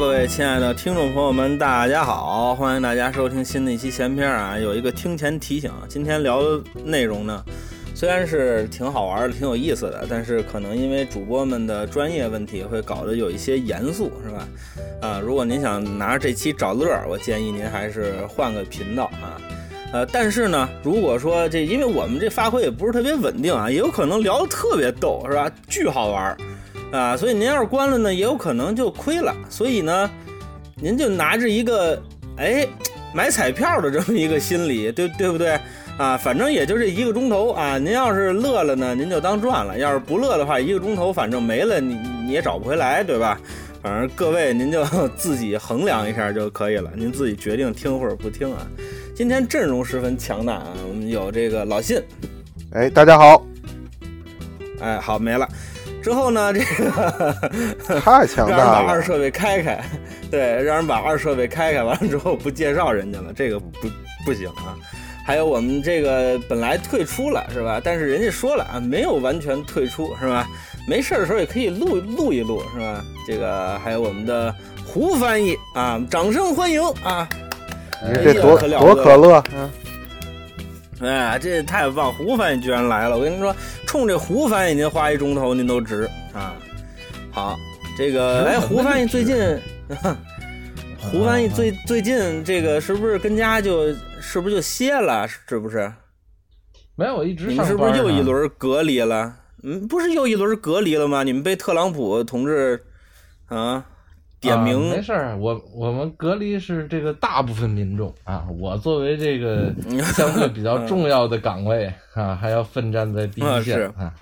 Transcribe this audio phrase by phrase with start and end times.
[0.00, 2.54] 各位亲爱的听众朋友们，大家好！
[2.54, 4.58] 欢迎大家收听新的一期闲篇啊。
[4.58, 7.44] 有一个听前提醒，今天聊的内容呢，
[7.94, 14.48] 虽然是挺好玩的、挺有意思的，但是可能因为主播们的专业问题，会搞得有一些严肃，是吧？
[15.06, 19.36] 啊，如果您想拿着这期找乐儿，我建议您还是换个频道啊。
[19.92, 25.50] 呃，但是呢，如果说这，因为我们这发挥也不是特别稳定啊，也有可能聊得特别逗，是吧？
[25.68, 26.34] 巨好玩。
[26.92, 29.34] 啊，所以您要是关了呢，也有可能就亏了。
[29.48, 30.10] 所以呢，
[30.76, 32.00] 您就拿着一个
[32.36, 32.66] 哎
[33.14, 35.58] 买彩票的这么一个心理，对对不对？
[35.98, 37.78] 啊，反正也就这一个钟头啊。
[37.78, 43.40] 您要是乐了呢，您就当赚了；要是不乐的话，一个钟头反正没了，你你也找不回来，对吧？
[43.82, 44.84] 反正各位您就
[45.16, 48.66] 自己衡量一下就可以了，您自己决定听或者不听啊。
[49.14, 52.02] 今天阵容十分强大啊，我们有这个老信，
[52.72, 53.46] 哎，大家好，
[54.80, 55.48] 哎，好没了。
[56.02, 57.34] 之后呢，这个
[58.00, 59.84] 太强大了，让人把二设备开开，
[60.30, 63.88] 对，让人把二设备开开，完了之后不介绍人家了，这个不
[64.24, 64.76] 不行啊。
[65.24, 67.80] 还有我们这个本来退出了是吧？
[67.82, 70.48] 但是人家说了啊，没有完全退出是吧？
[70.88, 73.04] 没事的时候也可以录录一录是吧？
[73.26, 74.52] 这个还有我们的
[74.84, 77.28] 胡翻译啊，掌声欢迎啊！
[78.02, 79.70] 你这多多可乐，嗯。
[81.00, 82.12] 哎，这太棒！
[82.12, 83.54] 胡翻译居然来了，我跟您说，
[83.86, 86.54] 冲这胡翻译您花一钟头您都值啊！
[87.30, 87.58] 好，
[87.96, 89.36] 这个哎，胡翻译最近，
[90.98, 95.26] 胡翻译最最近这个是不是跟家就是不是就歇了？
[95.26, 95.90] 是不是？
[96.96, 99.34] 没有，我一直你们是不是又一轮隔离了？
[99.62, 101.22] 嗯，不是又一轮隔离了吗？
[101.22, 102.84] 你们被特朗普同志
[103.46, 103.86] 啊？
[104.40, 109.72] 点名没事儿，我我们隔离是这个大部分民众啊，我作为这个
[110.14, 114.14] 相对比较重要的岗位啊，还要奋战在第一线啊。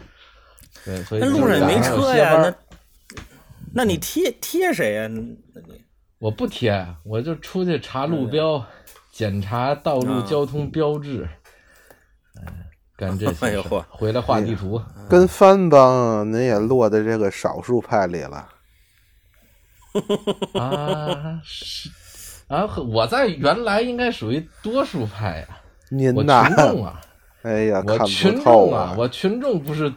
[0.85, 2.55] 对，所以那路上也没车呀，那
[3.73, 5.11] 那你贴贴谁呀？
[6.19, 8.65] 我不贴，我就出去查路标，
[9.13, 11.29] 检查道路交通标志，
[12.41, 12.47] 嗯，
[12.97, 13.37] 干这些。
[13.47, 13.85] 哎呦嚯！
[13.89, 14.83] 回来画地图。
[15.09, 18.49] 跟番邦，您也落在这个少数派里了。
[20.59, 21.91] 啊是
[22.49, 25.61] 啊，我在原来应该属于多数派呀。
[25.91, 27.01] 您呐，群众啊，
[27.43, 29.93] 哎呀，我群众啊，我群众不是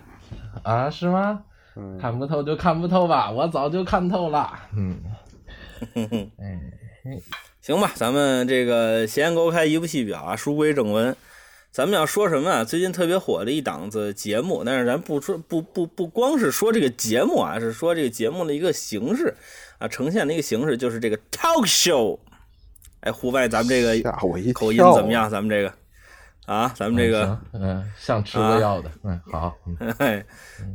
[0.63, 1.41] 啊，是吗？
[1.99, 4.51] 看不透就看不透吧，我早就看透了。
[4.75, 4.99] 嗯，
[6.37, 6.59] 哎，
[7.61, 11.15] 行吧，咱们这个闲言勾开，一部戏表啊，书归正文。
[11.71, 12.63] 咱们要说什么啊？
[12.65, 19.33] 最近特别火的一档子节目，但是咱不说，不不不光是说这个节目啊，是说这个节目的一个形式。
[19.81, 22.17] 啊，呈现的一个形式就是这个 talk show。
[23.01, 25.27] 哎，户外，咱们这个口音怎么样？
[25.27, 25.73] 咱们这个
[26.45, 29.57] 啊，咱们这个嗯，像吃过药的，嗯，好，
[29.97, 30.23] 哎，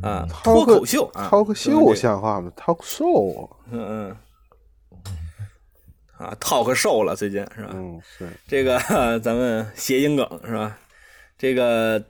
[0.02, 4.16] 啊，脱口秀，talk show 像话吗？talk show，嗯嗯，
[6.18, 7.70] 啊，talk show 了，最近是吧？
[7.74, 8.80] 嗯，是这个
[9.20, 10.76] 咱们谐音梗是吧？
[11.38, 12.02] 这个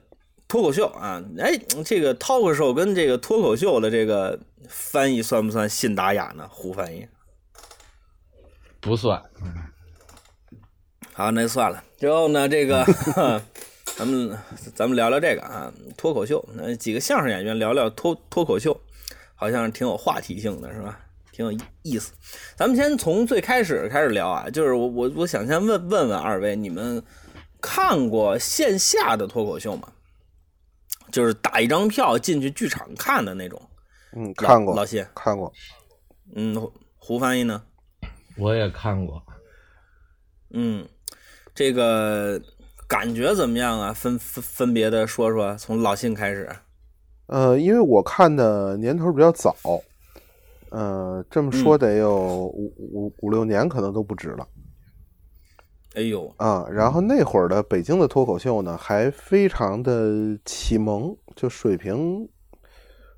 [0.47, 4.39] 脱口秀啊，哎，这个 talk show 跟这个脱口秀的这个。
[4.69, 6.45] 翻译算不算信达雅呢？
[6.51, 7.07] 胡翻译
[8.81, 9.23] 不算。
[11.13, 11.81] 好，那算了。
[11.97, 12.85] 之后呢，这个
[13.95, 14.37] 咱们
[14.75, 16.45] 咱们聊聊这个啊，脱口秀。
[16.53, 18.77] 那几个相声演员聊聊脱脱口秀，
[19.35, 20.99] 好像挺有话题性的，是吧？
[21.31, 22.11] 挺有意思。
[22.57, 27.01] 咱们先从最开始开始聊啊，就是我我我想先问问问二位，你们
[27.61, 29.93] 看过线下的脱口秀吗？
[31.11, 33.61] 就是打一张票进去剧场看的那种。
[34.15, 35.51] 嗯，看过老谢看过，
[36.35, 36.55] 嗯，
[36.97, 37.61] 胡翻译呢？
[38.37, 39.21] 我也看过，
[40.51, 40.87] 嗯，
[41.53, 42.41] 这个
[42.87, 43.91] 感觉怎么样啊？
[43.91, 46.49] 分分分别的说说，从老信开始。
[47.27, 49.55] 呃，因为我看的年头比较早，
[50.69, 54.47] 呃，这么说得有五五五六年，可能都不止了。
[55.97, 56.31] 哎呦。
[56.37, 56.65] 啊！
[56.69, 62.29] 然后那会儿的北京的脱口秀呢，还非常的启蒙，就水平。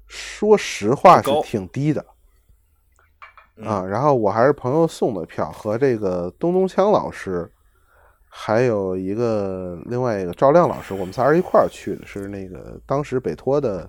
[0.08, 2.04] 说实话是挺低的，
[3.64, 7.48] 啊，然后我还是朋友送的票，和这个东东锵老师，
[8.28, 13.88] 还有一个另外一个赵亮老师，我们仨人一块儿去的，是那个当时北托的，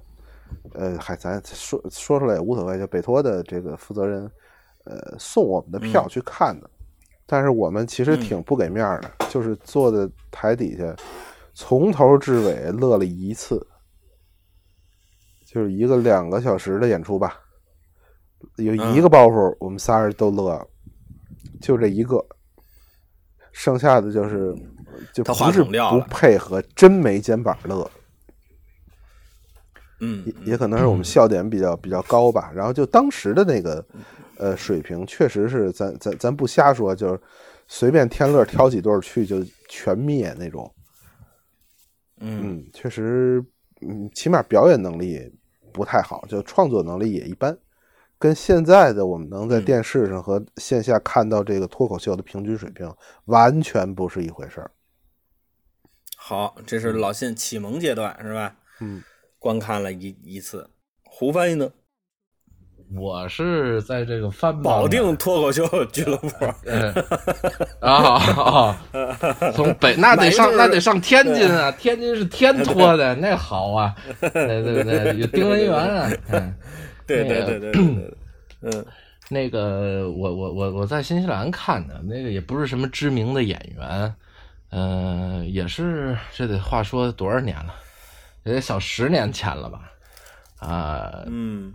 [0.75, 4.31] 呃，还咱说说出来也无所谓，就北托的这个负责人，
[4.85, 6.69] 呃，送我们的票去看的，
[7.31, 10.97] 但是我们其实挺不给面的，就是坐在台底下，
[11.55, 13.65] 从头至尾乐了一次。
[15.47, 17.37] 就是一个两个小时的演出吧，
[18.57, 20.65] 有一个包袱，我们仨人都乐，
[21.61, 22.25] 就这一个，
[23.53, 24.55] 剩下的就是
[25.13, 27.89] 就不是不配合，真没肩膀乐。
[30.01, 32.51] 嗯，也可能是我们笑点比较比较高吧。
[32.55, 33.85] 然后就当时的那个
[34.39, 37.21] 呃，水平确实是咱咱咱不瞎说，就是
[37.69, 40.73] 随便天乐挑几对去就全灭那种。
[42.23, 43.45] 嗯，确实，
[43.81, 45.33] 嗯，起码表演能力
[45.73, 47.57] 不太好，就创作能力也一般，
[48.19, 52.93] 跟现在的我们能在电视上和线下看到这个脱口秀的平均水平
[53.25, 54.71] 完全不是一回事儿。
[56.17, 58.55] 好，这是老信启蒙阶段是吧？
[58.81, 59.03] 嗯，
[59.41, 60.71] 观看了一一次，
[61.03, 61.69] 胡翻译呢？
[62.97, 65.65] 我是在这个翻保定脱口秀
[65.95, 66.29] 俱乐部。
[67.81, 68.83] 啊啊！
[69.55, 76.11] 从北那得上那得上天津啊， 天津是天脱的，那好啊，对对对，有丁文元啊，
[77.07, 78.15] 对对对对对，
[78.63, 78.85] 嗯，
[79.31, 84.15] 那个我我我我在新西兰看的，那个也不是什么知名的演员，
[84.73, 87.73] 嗯，也是这得话说多少年了，
[88.45, 89.93] 也得小十年前了吧，
[90.59, 91.73] 啊，嗯。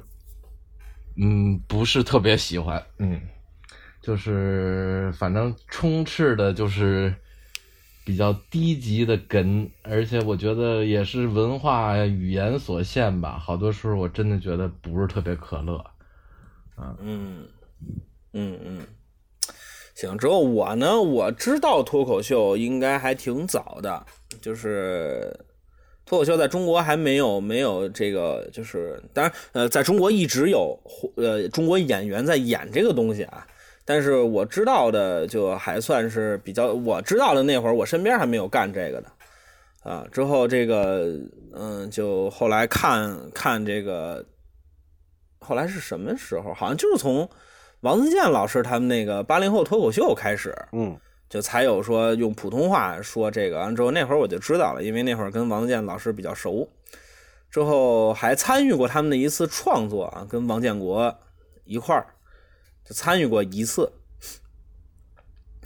[1.18, 3.22] 嗯，不是特别喜欢，嗯，
[4.02, 7.16] 就是反正充斥的就是
[8.04, 15.78] 比较低级的梗，而且我觉得也是文化语言所限吧，好多时候我真的觉得不是特别可乐，
[16.76, 17.48] 啊，嗯，
[18.34, 18.82] 嗯嗯，
[19.96, 24.06] 行，之后我呢，我知道脱口秀应该还挺早的，
[24.42, 25.34] 就是。
[26.06, 30.80] 脱口秀在中国还没有没有这个，就是当然，呃，在中国一直有
[31.16, 33.46] 呃中国演员在演这个东西啊。
[33.84, 39.12] 但是我知道的就还算是比较，我知道的那会儿，我身边还没有干这个的
[39.84, 40.08] 啊。
[40.12, 41.20] 之后这个，
[41.54, 44.24] 嗯，就后来看看这个，
[45.40, 46.54] 后来是什么时候？
[46.54, 47.28] 好像就是从
[47.82, 50.96] 王自健老师他们那个八零后脱口秀开始，嗯。
[51.28, 56.70] 就才有说用普通话说这个，完之后那会儿我就知道了，因为那会儿跟王建老师比较熟，
[57.50, 61.18] 之后还参与过他们的一次创作啊，跟王建国
[61.66, 62.06] 一块儿
[62.86, 63.92] 就参与过一次。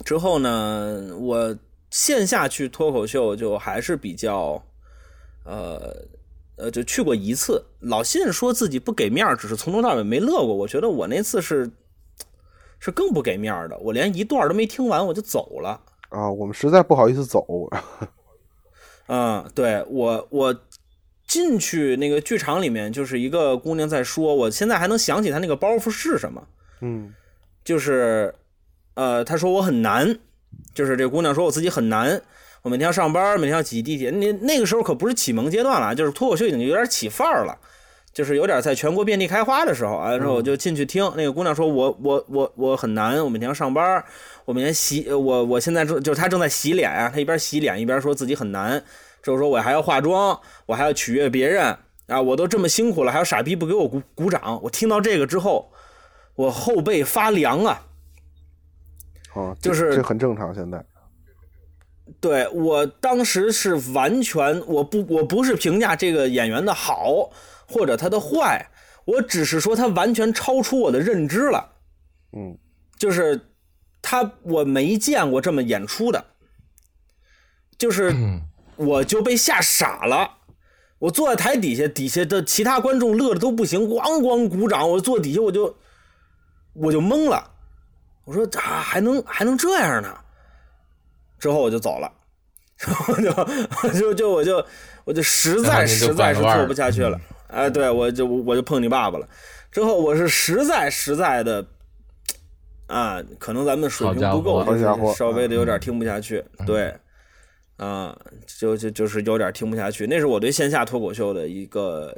[0.02, 1.56] 之后呢，我
[1.90, 4.64] 线下去脱口秀就还是比较，
[5.44, 5.94] 呃
[6.56, 7.62] 呃，就去过一次。
[7.80, 10.54] 老信说自己不给面只是从头到尾没乐过。
[10.54, 11.70] 我觉得我那次是。
[12.80, 16.28] 是更不给面的，我连一段都没听完我就走了啊！
[16.30, 17.46] 我们实在不好意思走。
[19.06, 20.56] 嗯，对我我
[21.26, 26.42] 进去那个剧场里面，就是一个姑娘在说，我现在还能想起她那个包袱是什么。
[26.80, 27.12] 嗯，
[27.62, 28.34] 就是
[28.94, 30.18] 呃，她说我很难，
[30.74, 32.22] 就是这姑娘说我自己很难，
[32.62, 34.10] 我每天要上班，每天要挤地铁。
[34.10, 37.58] 那那个时候可不是启蒙阶段了，就是脱口秀已经有点起范儿了。
[38.12, 44.04] 就是有点在全国遍地开花的时候啊，然后我就进去听那个姑娘说，我我我我很难，我每天要上班，
[44.44, 48.82] 我每天洗我我现在正就是她正在洗脸啊，她一边洗脸一边说自己很难，
[49.22, 51.76] 就是说我还要化妆，我还要取悦别人
[52.08, 55.70] 啊，我都这么辛苦了，还有傻逼不给我鼓鼓掌，我听到这个之后，
[56.34, 57.86] 我后背发凉啊。
[59.34, 60.84] 哦，就是这很正常，现在。
[62.20, 67.30] 对我当时是完全我不我不是评价这个演员的好。
[67.70, 68.68] 或者他的坏，
[69.04, 71.76] 我只是说他完全超出我的认知了，
[72.32, 72.58] 嗯，
[72.98, 73.40] 就是
[74.02, 76.24] 他我没见过这么演出的，
[77.78, 78.12] 就是
[78.76, 80.38] 我就被吓傻了，
[80.98, 85.76] 我坐在台底下，底下的其他观众乐的都不行，咣咣鼓掌，我坐底下我就
[86.72, 87.52] 我就懵了，
[88.24, 90.18] 我说咋还能还能这样呢？
[91.38, 92.12] 之后我就走了，
[92.78, 93.14] 然后
[93.88, 94.66] 就就就我就
[95.04, 97.18] 我就实在实在是做不下去了。
[97.52, 99.28] 哎，对我就我就碰你爸爸了，
[99.70, 101.64] 之后我是实在实在的，
[102.86, 104.64] 啊，可能咱们水平不够，
[105.14, 106.94] 稍微的有点听不下去，对，
[107.76, 108.16] 啊，
[108.46, 112.16] 就就就是有点听不下去，那是我对线下脱口秀的一个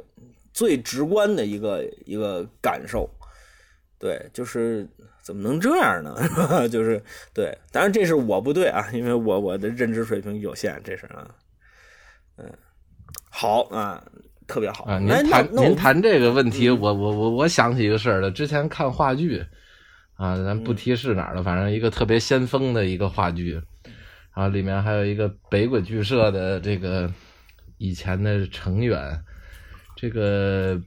[0.53, 3.09] 最直观的一个一个感受，
[3.99, 4.87] 对，就是
[5.21, 6.15] 怎么能这样呢？
[6.69, 7.01] 就是
[7.33, 11.27] 对，当然这是我不对啊，因为我我的认知水平有限，这是啊，
[12.37, 12.51] 嗯，
[13.29, 14.03] 好啊。
[14.47, 14.99] 特别好啊！
[14.99, 18.31] 您谈您谈这个问题，我我我我想起一个事儿了。
[18.31, 19.43] 之前看话剧
[20.15, 23.53] 啊，咱不提是哪儿了，反正一个特别先锋的一个话剧，
[24.35, 27.11] 然后里面还有一个北鬼剧社的这个
[27.77, 29.19] 以前的成员，
[29.95, 30.79] 这个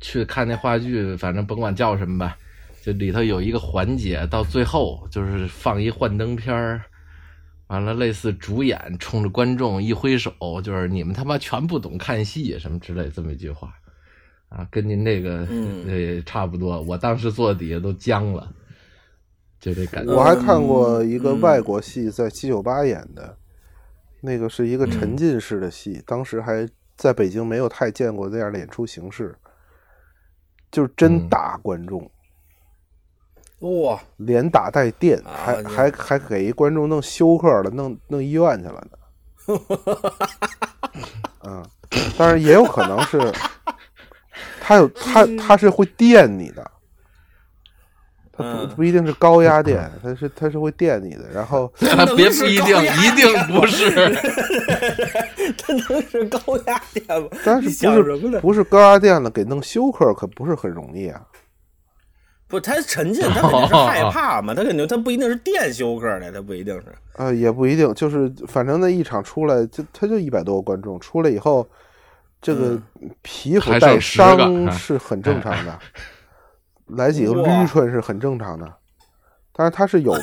[0.00, 2.36] 去看那话剧，反正甭管叫什么吧，
[2.82, 6.82] 就里头有一个环节，到最后就是放一幻灯片儿。
[7.68, 10.32] 完了，类似主演冲着观众一挥手，
[10.62, 13.74] 就是你们他妈全不懂看戏什么之类这么一句话，
[14.48, 15.46] 啊，跟您这个
[15.86, 16.80] 呃差不多。
[16.82, 18.52] 我当时坐底下都僵了，
[19.58, 20.12] 就这感觉。
[20.12, 23.36] 我还看过一个外国戏，在七九八演的，
[24.20, 29.34] 那个是一个沉浸式的戏，当时还在北京没有太见过这样的演出形式，
[30.70, 32.08] 就是真打观众，
[33.60, 38.98] 哇，连打带电，还还还给一观众弄休克了，弄弄医院去了呢。
[41.42, 41.64] 嗯，
[42.18, 43.32] 但是也有可能是，
[44.60, 46.70] 他有他他是会电你的，
[48.32, 51.30] 他不不一定是高压电，他是他是会电你的。
[51.32, 51.66] 然后
[52.16, 53.90] 别不一定，一定不是，
[55.56, 57.28] 他能是高压电吗？
[57.44, 61.22] 但是不是不是高压电了，给弄休克可不是很容易啊。
[62.48, 66.94] 不，他沉浸，他肯定是害怕嘛，他肯定他不一定是电休克的，他不一定是。
[67.14, 71.66] 啊，也不一定，就是反正那一场出来就他就一百多个观众出来以后，
[72.40, 72.80] 这个
[73.22, 75.76] 皮肤带伤是很正常的，
[76.86, 78.72] 来几个捋唇是很正常的，
[79.52, 80.14] 但是他是有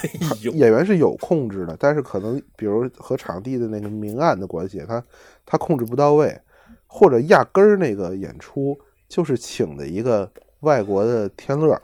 [0.54, 5.04] 演员是有控制的，但是可能比如和场地的那个明暗的关系，他
[5.46, 6.40] 他控制不到位，
[6.88, 11.78] 或者压根儿那个演出就是请的一个外国的天乐。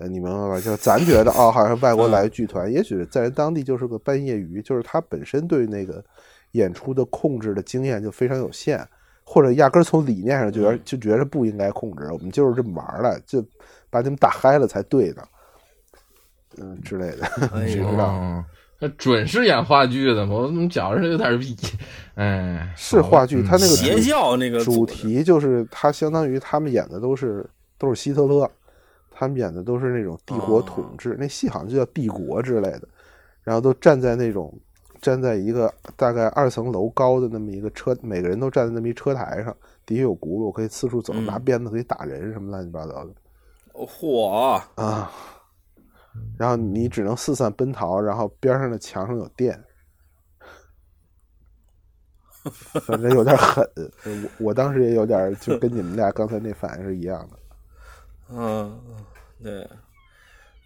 [0.00, 0.60] 呃，你明白吧？
[0.60, 6.04] 就咱觉得哦，好像外国来剧团，也许在人当地就是个半业余，就是他本身对那个
[6.52, 8.86] 演出的控制的经验就非常有限，
[9.24, 13.44] 或者压根从理念上觉得就觉得不应该控制，我们就是这么玩的，就
[13.90, 15.22] 把你们打嗨了才对呢，
[16.58, 17.26] 嗯之类的，
[17.66, 18.44] 谁知道？
[18.80, 20.36] 那准是演话剧的嘛？
[20.36, 21.56] 我怎么觉着有点逼？
[22.14, 27.44] 哎，是话剧，他那个邪教那个主题就是他相当于他们演的都是
[27.76, 28.48] 都是希特勒。
[29.18, 32.88] 他们演的都是那种帝国统治，那戏好像就叫《帝国》之类的，
[33.42, 34.56] 然后都站在那种
[35.00, 43.10] 站在一个大概二层楼高的那么一个车，每个人都站在那么一车台上，底下有轱辘，可以四处走，拿鞭子可以打人，什么乱七八糟的。
[43.72, 44.30] 嚯
[44.76, 45.10] 啊！
[46.38, 49.60] 然后你只能四散奔逃，然后边上的墙上有电，
[52.86, 53.68] 反正有点狠。
[54.04, 57.38] 我我当时也有点，就跟你们俩刚才那反应是一样的。
[58.30, 58.78] 嗯，
[59.42, 59.66] 对，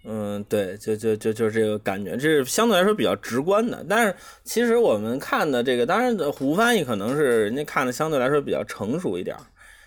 [0.05, 3.85] 嗯，对，就就就就这个感觉，这是相对来说比较直观的。
[3.88, 4.14] 但是
[4.45, 9.37] 其实我们看的这个，当然胡翻译可能是人家看的相对来说比较成熟一点，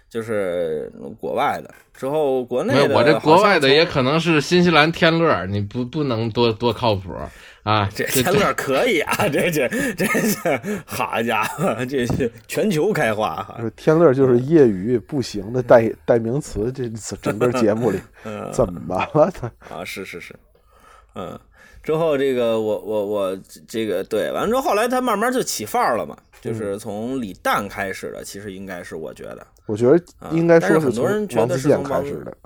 [0.10, 1.74] 就是国外的。
[1.94, 7.13] 之后国内的，我这国外的也可能是新西兰天乐，你不不能多多靠谱。
[7.65, 13.60] 啊，这天乐可以啊，这这这这，好家伙，这是全球开花哈！
[13.75, 16.88] 天乐就是业余不行的代代名词，这
[17.24, 18.00] 整个节目里
[18.53, 19.31] 怎么了？
[19.34, 20.36] 他啊，是是是，
[21.15, 21.39] 嗯，
[21.81, 32.38] 之后这个我我我这个对，完了之后后来他慢慢就起范儿了嘛，就是从李诞开始的，其实应该是我觉得，我觉得应该说是从王自健开始的。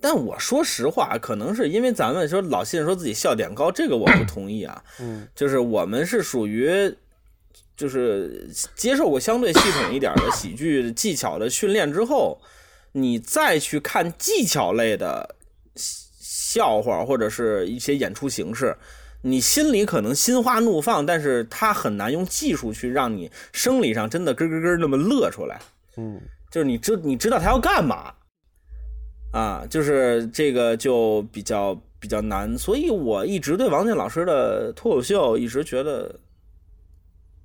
[0.00, 4.82] 但我说实话，可能是因为咱们说老信说自己笑点高，这个我不同意啊。
[4.98, 6.96] 嗯， 就是我们是属于，
[7.76, 12.40] 就是接受过相对系统一点的喜剧技巧的训练之后，
[12.92, 15.36] 你再去看技巧类的
[15.76, 18.76] 笑话或者是一些演出形式，
[19.22, 25.60] 你心里可能心花怒放，但是他很难用技术去让你生理上真的咯咯咯那么乐出来。
[25.96, 28.14] 嗯，就是你知你知道他要干嘛。
[29.32, 36.18] 啊，就是这个就比较比较难，所以我一直对王健老师的脱口秀一直觉得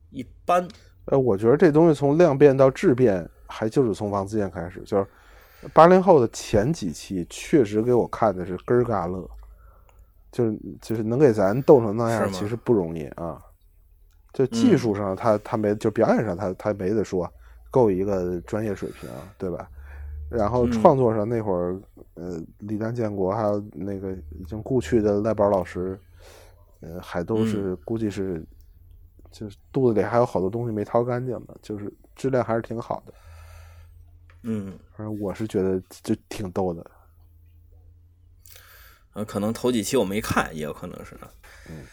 [0.10, 0.68] 一般。
[1.06, 5.06] 呃，我觉得这东西从量变到质变，还就是从王自健开始，就是
[5.74, 9.30] 八零后的前几期确实给我看的是根儿嘎乐，
[10.32, 13.40] 就是就是能给咱逗成那样，其实不容易啊。
[14.34, 17.32] 就技术上他他没，就表演上他他没得说，
[17.70, 19.70] 够一个专业水平，对吧？
[20.30, 21.80] 然后创作上那会儿，
[22.16, 25.98] 呃，李丹、建国还有那个已经故去的赖宝老师，
[26.80, 28.44] 呃，还都是估计是，
[29.32, 33.14] 就是肚子里还有好多东西没掏干净的，就是质量还是挺好的。
[34.44, 36.86] 嗯，反正我是觉得就挺逗的。
[39.14, 41.16] 呃，可能头几期我没看，也有可能是。
[41.70, 41.86] 嗯，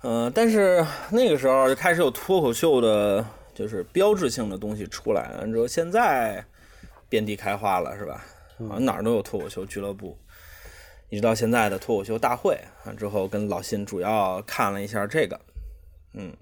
[0.00, 6.44] 呃，但是那个时候就开始有脱口秀的，就是标志性的东西出来了之后，现在。
[7.14, 8.24] 遍地开花了是吧？
[8.68, 10.18] 啊，哪儿都有脱口秀俱乐部，
[11.10, 12.92] 一直到现在的脱口秀大会啊。
[12.92, 15.40] 之后跟老辛主要看了一下这个，
[16.14, 16.36] 嗯，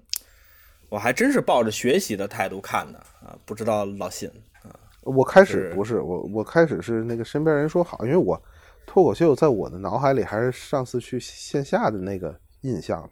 [0.89, 3.37] 我还真是抱着学习的态度看的啊。
[3.45, 4.27] 不知道老辛
[4.63, 8.41] 啊，我开始不是我，我开始是那个身边人说好，因为我
[8.87, 13.07] 脱口秀在我的脑海里还是上次去线下的那个印象，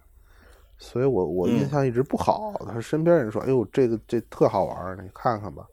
[0.79, 2.59] 所以我我印象一直不好。
[2.65, 5.67] 他说身边人说，哎呦，这个这特好玩，你看看吧。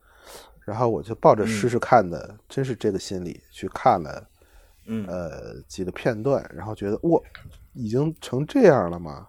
[0.69, 4.29] 然后我就抱着试试看的，真是这个心理去看了，
[4.85, 7.19] 嗯呃几个片段，然后觉得哇，
[7.73, 9.27] 已经成这样了吗？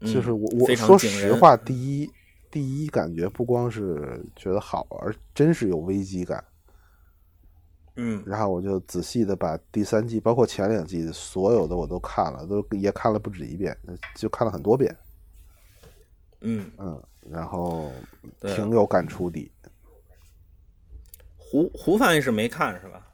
[0.00, 2.08] 就是我我说实话，第一
[2.52, 6.44] 第一感觉不光是觉得好，而真是有危机感。
[7.96, 13.76] 嗯，然后我就仔细的把第三季，包括前两季所有的我都看了，都也看了不止一遍，
[14.14, 14.96] 就看了很多遍。
[16.42, 17.90] 嗯嗯，然后
[18.40, 19.50] 挺有感触的。
[21.52, 23.06] 胡胡翻译是没看是吧？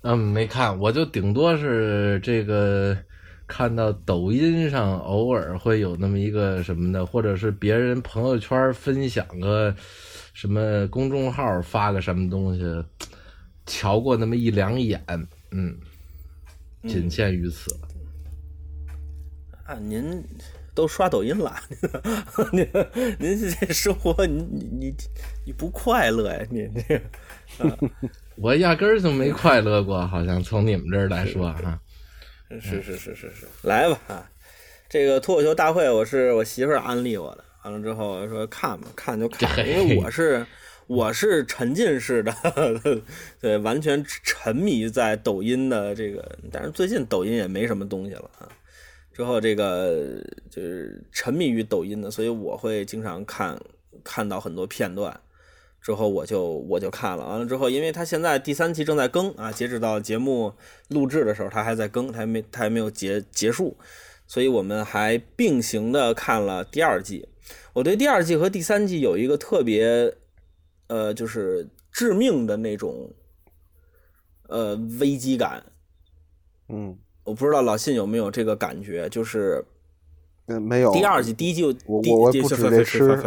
[0.00, 2.96] 嗯，没看，我就顶多是这个
[3.46, 9.74] 看到抖音上偶尔会有那么一个什么的，或者是别人朋友圈分享个
[10.32, 12.62] 什么公众号发个什么东西，
[13.66, 15.04] 瞧过那么一两眼，
[15.50, 15.76] 嗯，
[16.88, 17.70] 仅限于此。
[19.66, 20.24] 啊，您
[20.74, 21.54] 都刷抖音了，
[22.52, 22.66] 您
[23.18, 24.94] 您这生活你你你
[25.46, 26.46] 你不快乐呀？
[26.50, 27.00] 你这。
[28.36, 31.78] 我压根儿就没快乐过，好像从你们这儿来说哈。
[32.60, 34.30] 是是是是是，来吧啊！
[34.88, 40.46] 这个脱口秀大会，我是我媳妇儿安利我的，完了之后我说看吧，看就看，因为我是
[40.86, 42.34] 我是沉浸式的，
[43.40, 48.48] 对，完全沉迷在抖音的这个，但是最近抖音也没什么东西了啊。
[49.12, 53.60] 之后这个就是沉迷于抖音的，所以我会经常看
[54.02, 55.20] 看到很多片段。
[55.80, 60.54] 之后我就我就看了，完了之后，因为他现在第三期正在更啊，截止到节目
[60.86, 63.76] 录制的时候，他还在更，他还没他还没有结结束，
[64.28, 67.28] 所以我们还并行的看了第二季。
[67.72, 70.14] 我对第二季和第三季有一个特别，
[70.86, 73.12] 呃，就是致命的那种，
[74.48, 75.64] 呃，危机感。
[76.68, 79.64] 嗯，我不知道老信有没有这个感觉，就是，
[80.46, 80.92] 嗯，没有。
[80.92, 83.02] 第二季第一季我我我不止这吃。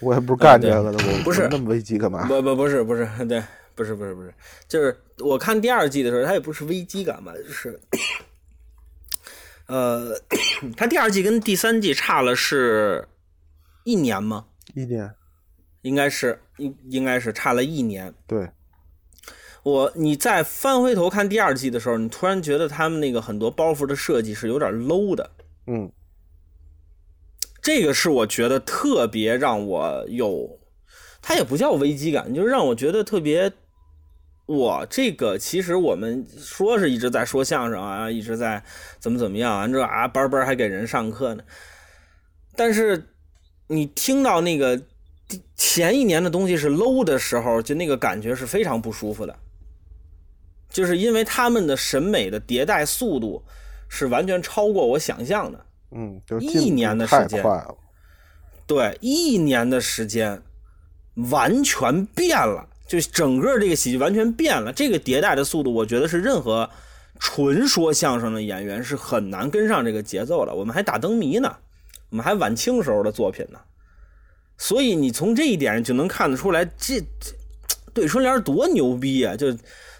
[0.00, 2.24] 我也不是干这个的，我不是那么危机干嘛？
[2.28, 3.42] 不不不是不是，对，
[3.74, 4.32] 不是不是不是，
[4.68, 7.80] 就是我看第二季的时候，它也不是危机感吧，就是，
[9.66, 10.16] 呃，
[10.76, 13.08] 它第二季跟第三季差了是
[13.82, 14.46] 一年吗？
[14.72, 15.12] 一年，
[15.82, 18.14] 应该是应应该是差了一年。
[18.28, 18.48] 对，
[19.62, 25.30] 我你再翻回头看第二季的时候，你突然觉得他们那个很多包袱的设计是有点 low 的。
[25.66, 25.92] 嗯。
[27.60, 30.58] 这个是我觉得特别让我有，
[31.20, 33.52] 它也不叫危机感，就是让我觉得特别，
[34.46, 38.62] 我这个其实我们说是一直在说相声啊，一直在
[38.98, 41.42] 怎么怎么样，完之后啊班班还给人上课呢，
[42.56, 43.08] 但是
[43.66, 44.80] 你听到那个
[45.54, 49.38] 前一年的东西是 low 的时候，就那个感觉是非常不舒服的，
[50.70, 53.42] 就是因为他们的审美的迭代速度
[53.88, 55.66] 是完全超过我想象的。
[55.90, 57.42] 嗯，一年的时间，
[58.66, 60.42] 对，一年的时间
[61.30, 64.72] 完全变了，就整个这个喜剧完全变了。
[64.72, 66.68] 这个迭代的速度，我觉得是任何
[67.18, 70.54] 纯说相声的演员是很难跟上这个节奏的。
[70.54, 71.56] 我们还打灯谜呢，
[72.10, 73.58] 我们还晚清时候的作品呢，
[74.58, 77.34] 所以你从这一点就能看得出来，这这
[77.94, 79.34] 对春联多牛逼啊！
[79.34, 79.56] 就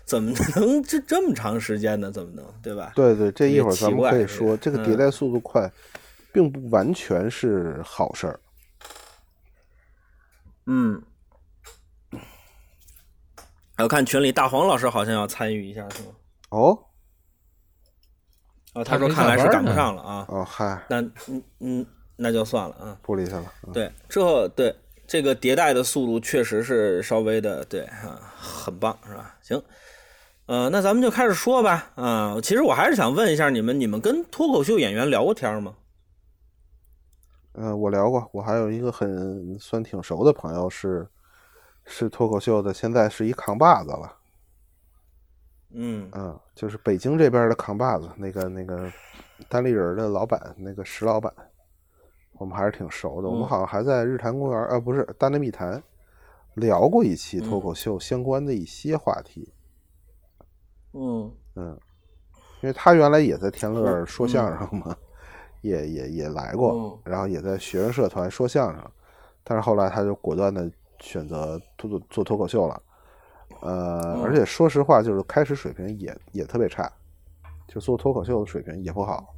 [0.09, 2.11] 怎么能这这么长时间呢？
[2.11, 2.93] 怎么能对吧？
[2.95, 5.71] 对对，这一会儿咱们可以说，这个迭代速度快，
[6.33, 8.41] 并不完全是好事儿。
[10.65, 11.03] 嗯，
[13.77, 16.09] 我看群里大黄老师好像要参与一下，是吗？
[16.49, 16.79] 哦，
[18.73, 20.25] 哦，他说看来是赶不上了啊。
[20.31, 23.53] 哦嗨，那嗯嗯，那就算了啊，不理他了。
[23.75, 24.75] 对，之后对
[25.07, 29.37] 这个迭代的速度确实是稍微的对啊，很棒是吧？
[29.43, 29.63] 行。
[30.49, 31.91] 呃，那咱们就开始说吧。
[31.95, 35.75] 啊，其实我还是想问一下你们，你们跟脱口秀演员聊过天吗？
[37.53, 41.07] 嗯，我聊过，我还有一个很算挺熟的朋友是
[41.85, 44.17] 是脱口秀的，现在是一扛把子了。
[45.75, 48.91] 嗯嗯，就是北京这边的扛把子，那个那个
[49.51, 51.31] 单立人的老板，那个石老板，
[52.39, 53.29] 我们还是挺熟的。
[53.29, 55.83] 我们好像还在日坛公园，呃，不是大内密谈
[56.55, 59.47] 聊过一期脱口秀相关的一些话题。
[59.47, 59.58] 嗯
[61.01, 61.79] 嗯嗯，
[62.61, 64.97] 因为他原来也在天乐说相声嘛，
[65.61, 68.85] 也也也来过，然后也在学生社团说相声，
[69.45, 72.83] 但是后来他就果断的选择做做脱口秀了，
[73.61, 76.91] 呃，而且说实话，就是开始水平也也特别差，
[77.69, 79.33] 就做脱口秀的水平也不好，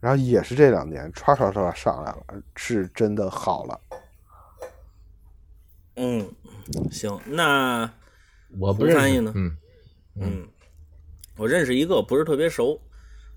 [0.00, 3.80] 然后也是这两年唰唰唰上来了，是真的好了。
[5.96, 6.30] 嗯，
[6.90, 7.90] 行，那
[8.58, 9.32] 我不翻译呢？
[9.34, 9.56] 嗯
[10.16, 10.48] 嗯。
[11.38, 12.80] 我认识一个不是特别熟，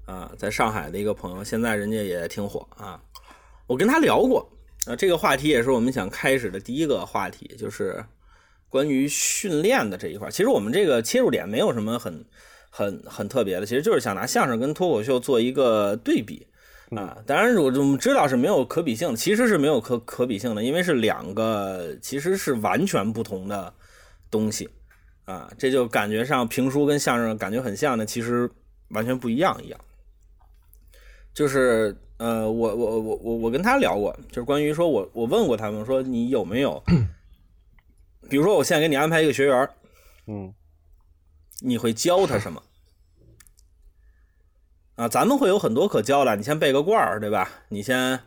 [0.06, 3.00] 啊，在上海的一个朋友，现在人家也挺火啊。
[3.68, 4.52] 我跟他聊过，
[4.88, 8.04] 啊，这个话题也是我们想开始的第一个话题，就是
[8.70, 10.32] 关于训练的这一块。
[10.32, 12.26] 其实我们这个切入点没有什么很
[12.72, 16.48] 很很特别的，其实就是想拿相声跟脱口秀做一个对比
[16.90, 17.20] 啊。
[17.28, 23.72] 当然，我我们知道是没有可比性的，其实是没有可可比性的，因为是两个其实是完全不同的
[24.32, 24.68] 东西。
[25.32, 28.52] 啊，这就感觉上评书跟相声感觉很像的，其实
[28.90, 29.80] 完全不一样一样。
[31.34, 36.84] 就是呃，我我我我我跟他聊过，就是关于说我我问过他们说你有没有，
[38.30, 39.70] 比如说我现在给你安排一个学员，
[40.28, 40.54] 嗯，
[41.62, 42.62] 你会教他什么？
[44.96, 47.50] 啊，咱们会有很多可教的，你先背个罐儿，对吧？
[47.70, 48.20] 你先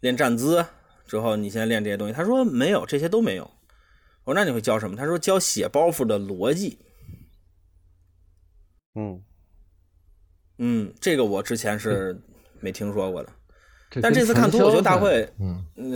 [0.00, 0.66] 练站姿，
[1.06, 2.12] 之后你先练这些东西。
[2.12, 3.50] 他说没有，这些都没有。
[4.24, 4.96] 我说那你会教什么？
[4.96, 6.78] 他说教写包袱的逻辑。
[8.94, 9.22] 嗯
[10.58, 12.16] 嗯，这个我之前是
[12.60, 13.32] 没听说过的，
[13.90, 15.94] 这但这次看脱口秀大会，嗯， 对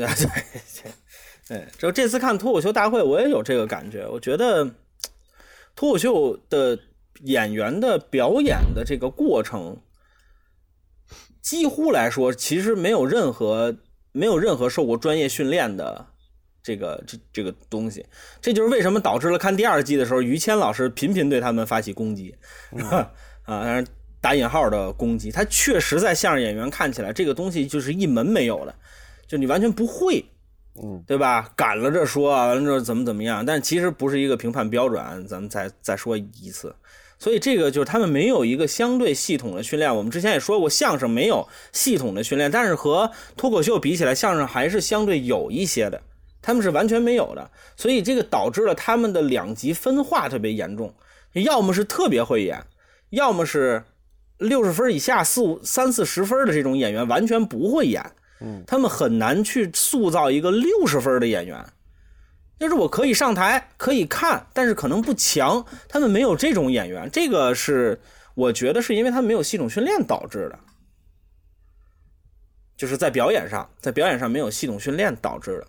[1.47, 4.07] 对，就这次看脱口秀大会，我也有这个感觉。
[4.09, 4.64] 我觉得
[5.77, 6.79] 脱口秀的
[7.23, 9.81] 演员的表演的这个过程，
[11.41, 13.79] 几乎来说，其实没有任何
[14.12, 16.09] 没有任何受过专业训练的
[16.62, 18.05] 这个这这个东西。
[18.40, 22.35] 这就是为什么导致了看第二季的时候，于谦老师频频对他们发起攻击，
[22.85, 23.11] 啊，
[23.47, 23.85] 当然
[24.21, 25.31] 打引号的攻击。
[25.31, 28.75] 他确实在相声演员看起来，这个东西就是一门没有的，
[29.27, 30.25] 就你完全不会。
[30.81, 31.51] 嗯，对吧？
[31.57, 33.44] 赶了这说，完了这怎么怎么样？
[33.44, 35.27] 但其实不是一个评判标准。
[35.27, 36.73] 咱们再再说一次，
[37.18, 39.92] 所以这个就是他们没有一个相对系统的训练。
[39.92, 46.01] 我们之前也说过，相声没有系统的训练，但是和脱口秀比起来，相声还是相对有一些的。
[46.40, 50.94] 他们是完全没有的，所以这个导致了他们的两极分化特别严重。
[51.33, 52.64] 要么是特别会演，
[53.11, 53.85] 要么是
[54.38, 58.03] 六十分以下四五三四十分的这种演员完全不会演。
[58.40, 61.64] 嗯，他们很难去塑造一个六十分的演员。
[62.59, 65.64] 就是我可以上台，可以看，但是可能不强。
[65.88, 68.01] 他们没有这种演员，这个是
[68.35, 70.59] 我觉得是因为他们没有系统训练导致的，
[72.77, 75.66] 就是在表演上，在表演上没有系统训练导致的。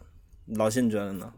[0.55, 1.33] 老辛，你觉得呢？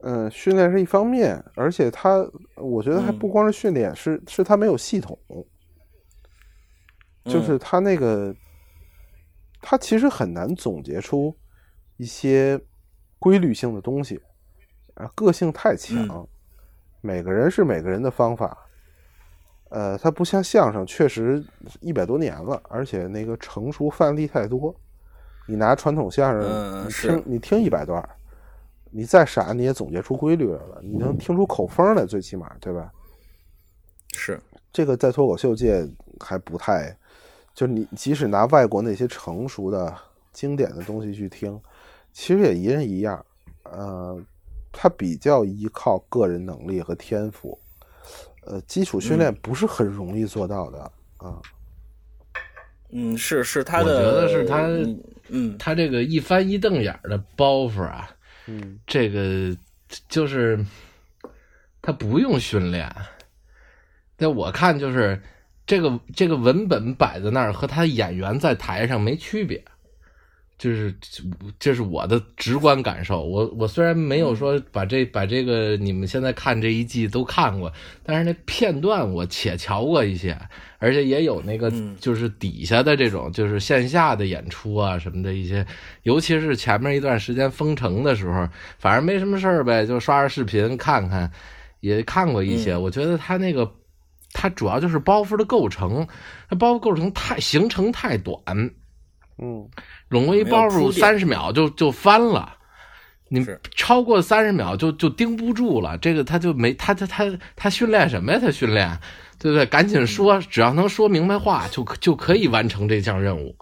[0.00, 2.24] 嗯，训练是一方面，而且他，
[2.54, 5.18] 我觉得还不光是训练，是是他没有系统，
[7.24, 8.32] 就是他那个，
[9.60, 11.36] 他其实很难总结出
[11.96, 12.60] 一些
[13.18, 14.22] 规律性的东西，
[14.94, 16.24] 啊，个性太强，
[17.00, 18.56] 每个人是每个人的方法，
[19.70, 21.44] 呃，他不像相声，确实
[21.80, 24.72] 一百多年了，而且那个成熟范例太多，
[25.48, 28.08] 你拿传统相声，你听你听一百段。
[28.90, 32.92] 你再傻，你也总结出规律来了，你能听出口风来，最起码，对吧？
[34.14, 34.40] 是
[34.72, 35.86] 这个在脱口秀界
[36.18, 36.96] 还不太，
[37.54, 39.94] 就你即使拿外国那些成熟的
[40.32, 41.60] 经典的东西去听，
[42.12, 43.24] 其实也一人一样。
[43.64, 44.18] 呃，
[44.72, 47.58] 他比较依靠个人能力和天赋，
[48.46, 50.80] 呃，基础训练不是很容易做到的
[51.18, 51.40] 啊。
[52.90, 54.66] 嗯，是是他的，我觉得是他，
[55.28, 58.10] 嗯，他这个一翻一瞪眼的包袱啊。
[58.48, 59.54] 嗯，这个
[60.08, 60.64] 就是
[61.82, 62.90] 他不用训练，
[64.16, 65.20] 在我看就是
[65.66, 69.62] 这个这个文本摆在那儿和他演员在台上没区别，
[70.58, 70.94] 就是
[71.58, 73.22] 这是我的直观感受。
[73.22, 80.36] 我我虽然没有说把这把这个你们现在看这一季都看过，但是那片段我且瞧过一些。
[80.80, 85.66] 而且也有那个，就是底下的这种，就是线下的演出啊什么的一些，
[86.04, 91.28] 尤其是前面一段时间封城的时候，反正没什么事儿呗，就刷刷视频看看，
[91.80, 92.76] 也看过一些。
[92.76, 93.68] 我觉得他那个，
[94.32, 96.06] 他主要就是包袱的构成，
[96.48, 98.40] 他包袱构成太行程太短，
[99.38, 99.68] 嗯，
[100.08, 102.56] 容易包袱三十秒就就翻了，
[103.28, 105.96] 你超过三十秒就就盯不住了。
[105.98, 108.38] 这个他就没他他他他训练什么呀？
[108.40, 108.98] 他训练。
[109.40, 109.64] 对不对？
[109.66, 113.54] 赶紧说，只要能说明白话，就就可以完成这项任务。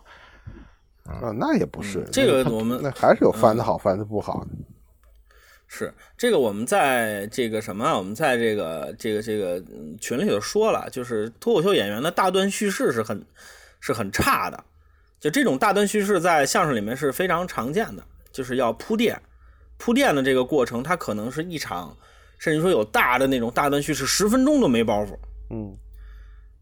[1.05, 4.47] 啊，那也不是这个，我们那还是有翻的好，翻的不好的。
[5.69, 9.63] 是这个，我们在这个什么，我们在这个这个这个
[10.01, 13.27] 群里头说了，就是脱口秀演员的大段叙事是很
[13.79, 14.65] 是很差的。
[15.19, 19.21] 就这种大段叙事在相声里面是非常常见的，就是要铺垫，
[19.79, 21.97] 铺垫的这个过程，它可能是一场，
[22.39, 25.17] 甚至说有大的那种大段叙事，十分钟都没包袱。
[25.51, 25.77] 嗯，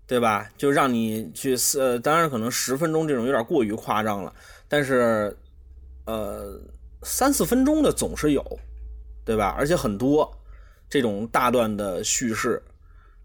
[0.06, 0.48] 对吧？
[0.56, 4.32] 就让你去呃，当然可能十分钟这种有点过于夸张了，
[4.68, 5.36] 但是
[6.06, 6.60] 呃，
[7.02, 8.58] 三四分钟的总是有，
[9.24, 9.54] 对吧？
[9.58, 10.30] 而且很多
[10.88, 12.62] 这种大段的叙事，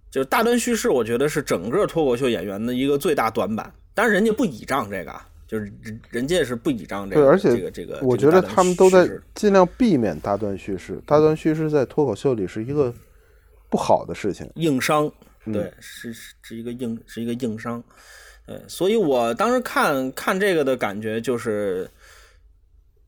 [0.09, 3.71] 就是大段叙事，我觉得是整个脱口秀演员的一个最大短板。
[3.93, 5.13] 当然，人家不倚仗这个，
[5.47, 7.21] 就是人人家是不倚仗这个。
[7.21, 11.01] 对，而且这个这个，我觉得他们都在尽量避免大段叙事。
[11.05, 12.93] 大段叙事在脱口秀里是一个
[13.69, 15.11] 不好的事情，硬伤。
[15.51, 17.81] 对，是是是一个硬是一个硬伤，
[18.45, 21.89] 对，所以我当时看看这个的感觉就是，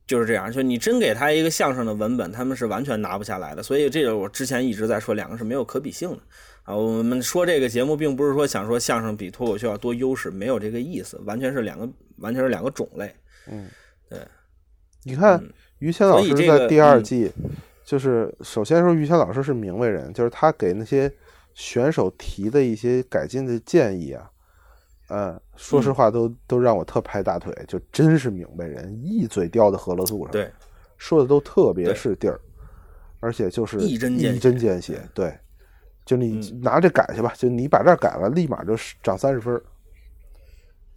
[0.07, 3.61] 就是这样，就你真给他一个相声的文本，他们是完全拿不下来的。
[3.61, 6.19] 所以这个我之前一直在说，两个是没有可比性的
[6.63, 6.75] 啊。
[6.75, 13.13] 我们说这个节目，并不是说想说相声比脱口秀要多优势，没有这个意思，完全是两个，完全是两个种类。
[13.47, 13.67] 嗯，
[14.09, 14.19] 对。
[15.03, 15.43] 你看
[15.79, 17.31] 于谦老师在第二季，
[17.83, 21.11] 就是首先说于谦老师是明白人，就是他给那些
[21.53, 24.29] 选手提的一些改进的建议啊。
[25.13, 30.49] 嗯，说实话，都都让我特拍大腿，就真是明白人，一嘴叼在河洛肚上，对，
[30.97, 32.39] 说的都特别是地儿，
[33.19, 35.37] 而且就是一针一针见血，对，
[36.05, 39.61] 就你拿这改去吧，就你把这改了，立马就涨三十分。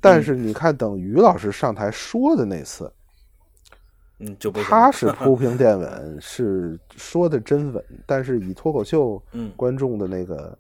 [0.01, 2.93] 但是你看，等于老师上台说的那次，
[4.19, 9.23] 嗯，就他是铺平垫稳，是说的真稳，但是以脱口秀
[9.57, 10.59] 观众的那个。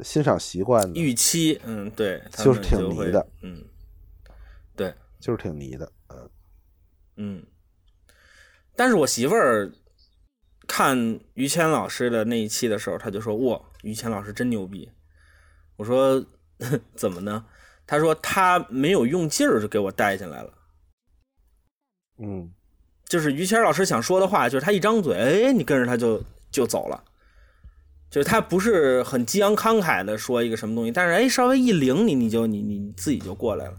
[0.00, 3.64] 欣赏习惯预期，嗯，对，就是挺泥的，嗯，
[4.74, 6.30] 对，就是挺泥的，嗯，
[7.16, 7.46] 嗯。
[8.74, 9.70] 但是我媳妇儿
[10.66, 14.90] 看于谦老师的那一期的时候，她就说：“哇，于谦老师真牛逼。”
[15.76, 16.24] 我说
[16.96, 17.44] ：“怎么呢？”
[17.86, 20.54] 他说：“他没有用劲儿就给我带进来了。”
[22.18, 22.52] 嗯，
[23.06, 25.16] 就是于谦老师想说的话，就是他一张嘴，
[25.46, 27.04] 哎，你跟着他就就走了。
[28.10, 33.78] 就是他不是很激昂慷慨的说一个什么东西，但是哎，稍微一领你，你就你你自己就过来了，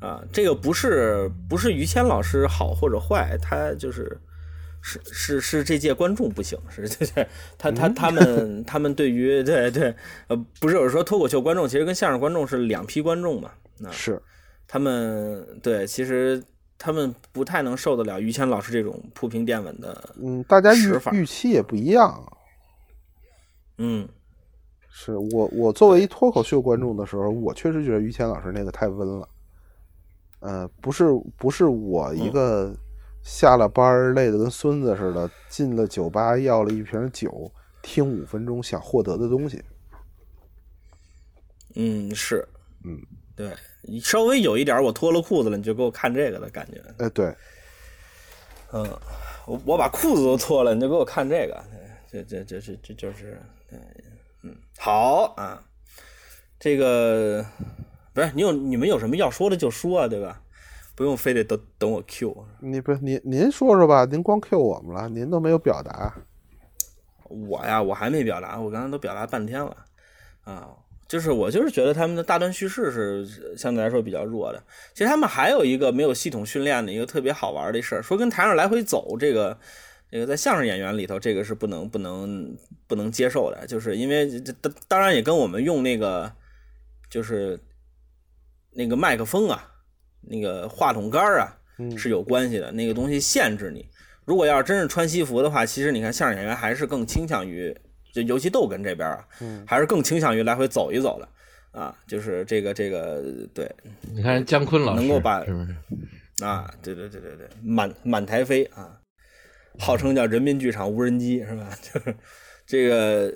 [0.00, 4.20] 啊，这个不是不是于谦老师好或者坏，他就是
[4.88, 7.26] 是是是这届观众不行，是 对对，
[7.58, 9.92] 他他他们他们对于对对
[10.28, 14.22] 呃不是有说脱口秀观众其实跟相声观众是两批观众嘛，那是
[14.68, 16.40] 他们对其实
[16.78, 22.24] 他们不太能受得了于谦老师这种铺平垫稳的，嗯，大家预预期也不一样。
[23.78, 24.08] 嗯，
[24.88, 29.28] 是我我作为一脱口秀观众的时候，我确实觉得于谦老师那个太温了。
[30.38, 32.72] 呃，不是不是我一个
[33.26, 37.50] 下了班累得跟孙子似的，进了酒吧要了一瓶酒，
[37.82, 39.60] 听五分钟想获得的东西。
[41.74, 42.46] 嗯，是，
[42.84, 42.96] 嗯，
[43.34, 46.80] 对你稍微有一点我脱了裤子了，你就给我看这个的感觉。
[46.98, 47.34] 哎，对，
[48.72, 48.88] 嗯，
[49.44, 51.64] 我我把裤子都脱了，你就给我看这个，
[52.08, 53.42] 这这这这这就是。
[53.68, 53.78] 对，
[54.42, 55.60] 嗯，好啊，
[56.60, 57.44] 这个
[58.14, 60.40] 不是你有你们有什么要说的就说啊，对吧？
[60.96, 62.44] 不用非得等等我 Q。
[62.60, 66.12] 你不是您您说说吧，您光 Q 我们了，您都没有表达。
[67.28, 69.76] 我呀，我还没表达，我刚才都表达半天了
[70.42, 70.70] 啊。
[71.06, 74.60] 就是我就是觉得他们的大段叙事是相对来说比较弱的。
[74.92, 79.56] 其实他们还有一个没有系统训练的一个特别好玩的事儿，说跟台上来回走这个。
[80.08, 82.56] 这个在相声演员里头，这个是不能不能
[82.86, 86.32] 不能接受的，就是因为这当当然也跟我们用那个
[87.10, 87.58] 就是
[88.70, 89.68] 那个麦克风啊，
[90.26, 91.56] 那个话筒杆啊
[91.96, 92.70] 是有关系的。
[92.72, 93.86] 那个东西限制你。
[94.24, 97.72] 如果要是真是穿西服的话，其实你看相声演员还是更倾向于，
[98.12, 99.24] 就尤其逗哏这边啊，
[99.66, 101.96] 还是更倾向于来回走一走的啊。
[102.08, 103.22] 就是这个这个
[103.54, 103.70] 对，
[104.12, 106.68] 你看姜昆老师能够把是不是啊？
[106.82, 108.98] 对对对对对，满满台飞啊。
[109.78, 111.68] 号称叫人民剧场无人机是吧？
[111.82, 112.16] 就是
[112.66, 113.32] 这个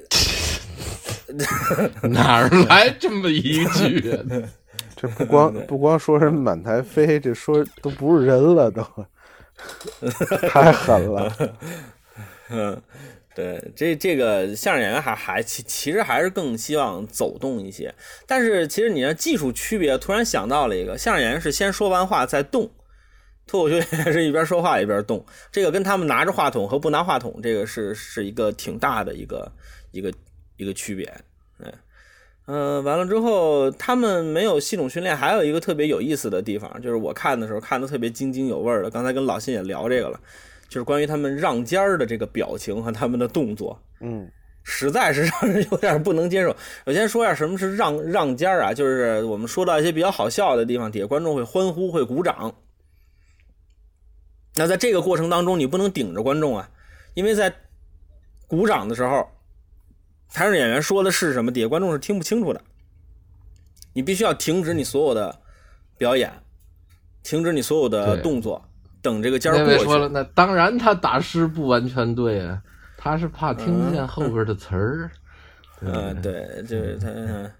[2.08, 4.18] 哪儿来这么一句？
[5.00, 8.84] 这不光 不光说是满台飞，这说都不是人了， 都
[10.48, 11.32] 太狠了。
[12.50, 12.82] 嗯，
[13.34, 17.94] 对，这这个相声演员还还其其实还是更希望走动一些。
[18.26, 22.70] 但是其实你的技术区别，突然想到了一个，相声演员是先说完话再动。
[23.46, 29.50] 脱口秀演员是一边说话一边动，这个跟他们拿着话筒和不拿话筒，这个是是一个挺大的一个
[29.92, 30.12] 一个
[30.56, 31.12] 一个区别。
[32.50, 38.90] 嗯，嗯，完了之后，他们没有系统训练，还有一个特别有意思的地方，就是我看的时候看的特别津津有味的。
[38.90, 40.20] 刚才跟老辛也聊这个了，
[40.68, 44.28] 就是关于他们让尖儿的这个表情和他们的动作，嗯，
[44.64, 46.54] 实在是让人 有点不能接受。
[46.84, 52.52] 我先说一下什么是让让尖儿啊，就是我们说到一些比较好笑的地方，底下观众会欢呼会鼓掌。
[54.56, 56.68] 那在这个过程当中，你不能顶着观众啊，
[57.14, 57.54] 因为在
[58.48, 59.28] 鼓掌的时候，
[60.32, 62.60] 台上演员说的是什么，底下观众是听不清楚的。
[63.92, 65.40] 你必须要停止你所有的
[65.98, 66.32] 表演，
[67.22, 68.64] 停止你所有的动作，
[69.02, 69.84] 等这个尖儿过去。
[69.84, 72.62] 说了，那当然他打诗不完全对啊，
[72.96, 75.10] 他是怕听不见后边的词儿。
[75.80, 77.50] 嗯，对，就是他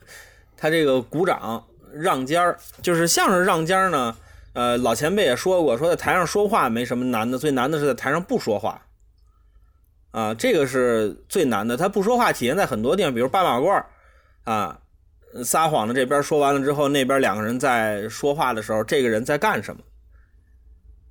[0.57, 4.17] 他这个鼓掌让尖儿，就是相声让尖儿呢。
[4.53, 8.81] 呃，老前辈也说过，说在台上说话没什么难的，最难的是在台上不说话。
[10.11, 11.77] 啊，这个是最难的。
[11.77, 13.85] 他不说话体现在很多地方，比如八马褂
[14.45, 14.81] 啊，
[15.45, 19.83] 撒谎的这边说完了之后，那边两个人在说话的时候，这个人在干什么？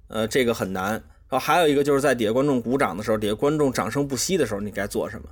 [0.09, 5.29] 呃，这个很难然后还有一个就是在底下观众鼓掌的时候，底下观众掌声不息的时候，你该做什么？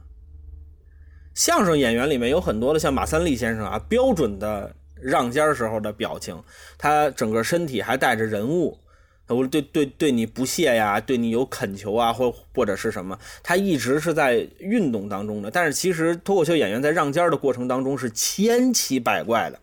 [1.34, 6.42] 相声演员里面有很多的像马三立先生啊，标准的让尖时候的表情，
[6.78, 8.80] 他整个身体还带着人物。
[9.28, 15.52] 我对对对你不屑呀，对你有恳求啊，或或者是什么，他一直是在运动当中的。
[15.52, 19.60] 但是其实脱口秀演员在让尖儿的过程当中是千奇百怪的，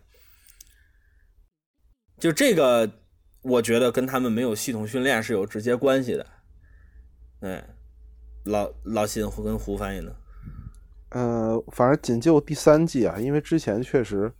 [2.18, 2.90] 就这个，
[3.40, 6.26] 我觉得跟他们没有系统训练是有直接关系的。
[7.40, 7.64] 哎，
[8.44, 10.12] 老老辛跟胡翻译呢？
[11.10, 14.30] 呃，反正仅就第三季啊，因为之前确实。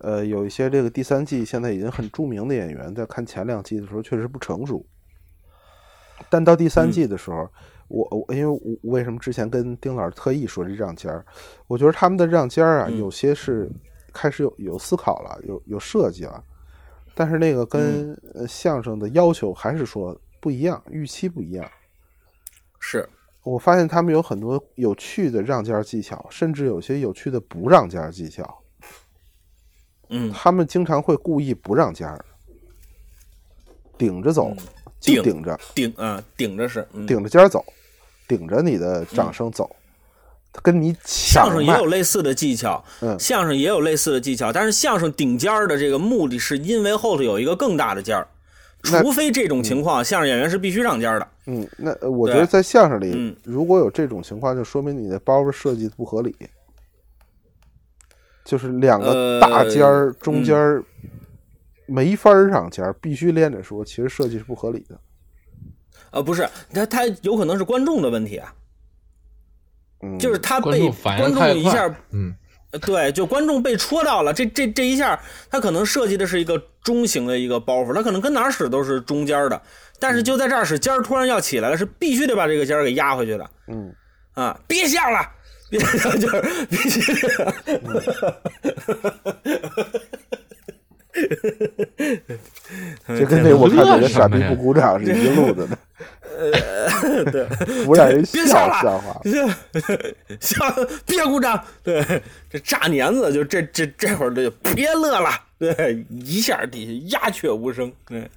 [0.00, 4.84] 呃，有一些这个第三季现在已经很著名的演员，在看前两季的时候确实不成熟，
[6.28, 7.48] 但到第三季的时候，
[7.88, 11.24] 我我因为我为什么之前跟丁老师特意说这让尖儿，
[11.66, 13.70] 我觉得他们的让尖儿啊，有些是
[14.12, 16.42] 开始有有思考了，有有设计了，
[17.14, 21.64] 但是那个跟相声的要求还是说不一样，预期不一样。
[22.80, 23.08] 是。
[23.44, 28.63] 我发现他们有很多有趣的让尖技巧，甚至有些有趣的不让尖技巧。
[30.16, 32.24] 嗯，他们经常会故意不让尖儿，
[33.98, 34.54] 顶着走，
[35.00, 35.58] 就顶着。
[35.74, 37.64] 顶啊，顶着是顶着尖儿走，
[38.28, 39.68] 顶着你的掌声走，
[40.62, 48.28] 跟你相声也有类似的技巧，嗯，相声也有类似的技巧，但是相声顶尖儿的这个目的是因为后头有一个更大的尖儿，
[48.84, 51.28] 除非这种情况，相声演员是必须让尖儿的。
[51.46, 56.36] 嗯，那我觉得在相声里，如果有这种情况，就说明你的包袱设计不合理。
[58.44, 60.84] 就是两个大尖儿中间儿
[61.86, 64.98] 没法上尖儿，必须连着说，其实设计是不合理的。
[66.10, 68.54] 呃，不是，他他有可能是观众的问题啊。
[70.02, 72.34] 嗯，就是他被观众一下，嗯，
[72.82, 75.18] 对，就观众被戳到了，这这这一下，
[75.50, 79.60] 他可能设计的是一个中型的一个包袱，他可能跟哪使都是中间的，
[79.98, 83.50] 但是就在这儿使尖儿突然要起来了，是必须得把这个尖儿给压回去的。
[83.68, 83.94] 嗯，
[84.34, 85.33] 啊，别笑了。
[85.78, 87.54] 就是必须的，
[93.18, 95.78] 就跟那我看那个傻逼不鼓掌是一路子的。
[96.36, 97.46] 呃，对，
[97.86, 99.20] 不让人笑笑话，
[100.40, 100.64] 笑
[101.06, 101.62] 别鼓掌。
[101.82, 102.04] 对，
[102.50, 105.30] 这炸年子就这这这会儿就别乐了。
[105.58, 107.92] 对，一下底下鸦雀无声。
[108.06, 108.28] 对，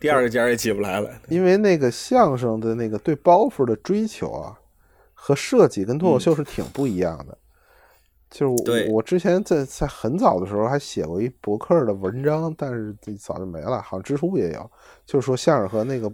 [0.00, 4.56] 第二个尖也起不来了，因为那个相声的那个对包袱的追求啊。
[5.26, 7.36] 和设计跟脱口秀是挺不一样的，
[8.30, 14.70] 就是我我之前在在很早的时候还写过一博客的文章，但是早就没了，好像知乎也有，
[15.04, 16.08] 就是说相声和那个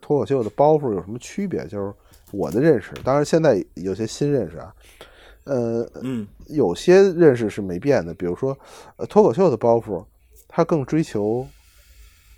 [0.00, 1.66] 脱口秀的包袱有什么区别？
[1.66, 1.92] 就是
[2.32, 4.74] 我的认识，当然现在有些新认识啊，
[5.44, 8.56] 呃，嗯，有些认识是没变的，比如说
[9.10, 10.02] 脱口秀的包袱，
[10.48, 11.46] 他更追求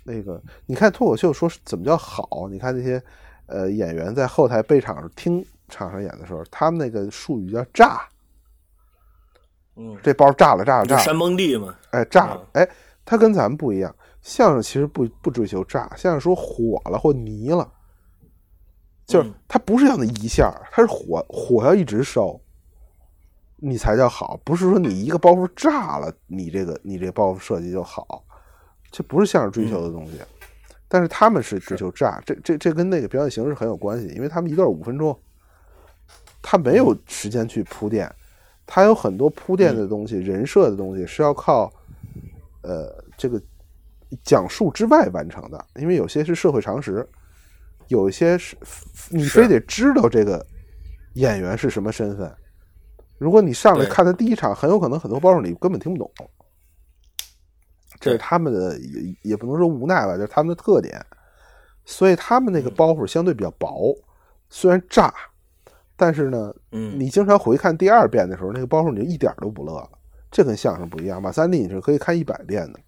[0.03, 2.49] 那个，你看脱口秀说怎么叫好？
[2.51, 3.01] 你看那些
[3.45, 5.45] 呃演员在后台背场听。
[5.67, 8.07] 场上演的时候，他们那个术语叫炸，
[9.75, 12.67] 嗯，这包炸了，炸了，炸了，山崩地嘛，哎，炸了，哎，
[13.05, 17.69] 他跟咱们不一样，相声其实不不追求炸，相声说火了或泥了，
[19.05, 22.39] 就是他不是要那一下，他是火火要一直烧，
[23.57, 28.23] 你才叫好，不是说你一个包袱炸了，你这个你这包袱设计就好，
[28.89, 30.19] 这不是相声追求的东西，
[30.87, 31.59] 但是他们是。
[31.59, 35.17] 追求炸，这这这跟那个表演形式很有关系，因为他们一段五分钟。
[36.41, 38.09] 他没有时间去铺垫，
[38.65, 41.71] 他有很多铺垫的东西、人设的东西是要靠，
[42.61, 43.41] 呃，这个
[44.23, 45.65] 讲述之外完成的。
[45.75, 47.07] 因为有些是社会常识，
[47.87, 48.55] 有一些是
[49.09, 50.45] 你非得知道这个
[51.15, 52.33] 演员是什么身份。
[53.17, 56.29] 如果你上来看他第一场，很有可能很多包袱你根本听不懂。
[57.99, 61.03] 这是他们的也也不能说无奈吧，就是他们的特点。
[61.83, 63.95] 所以他们那个包袱相对比较薄，
[64.49, 65.13] 虽然炸。
[65.99, 69.89] 但是呢，嗯，你经常回看第二遍的时候，那个包袱你就一点都不乐了。
[70.29, 72.79] 这跟相声不一样，马三立你是可以看一百遍的。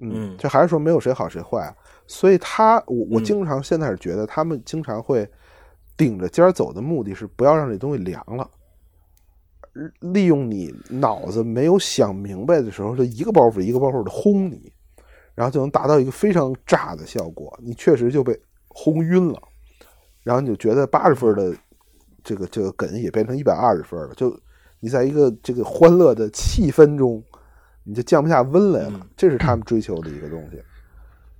[0.00, 1.74] 嗯，这还是说没有谁好谁坏。
[2.06, 5.26] 所以他，我我经常现在是觉得他们经常会
[5.96, 8.50] 顶着尖走的目的是不要让这东西凉了，
[10.00, 14.70] 利用你脑子没有想明白的时候，就一个包袱一个包袱的轰你，
[15.34, 17.58] 然后就能达到一个非常炸的效果。
[17.62, 19.40] 你确实就被轰晕了，
[20.24, 21.56] 然后你就觉得八十分的。
[22.24, 24.38] 这个这个梗也变成一百二十分了，就
[24.80, 27.22] 你在一个这个欢乐的气氛中，
[27.84, 29.06] 你就降不下温来了。
[29.16, 30.62] 这是他们追求的一个东西。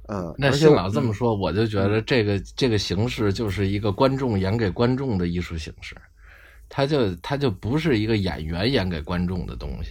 [0.09, 5.97] 嗯， 那新老这么说，我就觉得这个这个形式就是一个观众演给观众的艺术形式，
[6.69, 9.91] 他就他就不是一个演员演给观众的东西，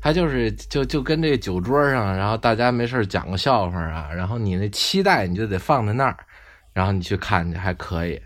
[0.00, 6.16] 他就是就就跟这酒桌上，然后大家没事讲个笑话啊，然后你那期待你就得放在那儿。
[6.74, 8.18] 然后你去看去还可以。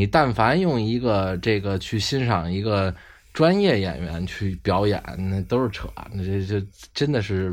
[0.00, 2.94] 你但凡用一个这个去欣赏一个
[3.34, 5.90] 专业演员去表演，那都是扯。
[6.10, 7.52] 那这这真的是，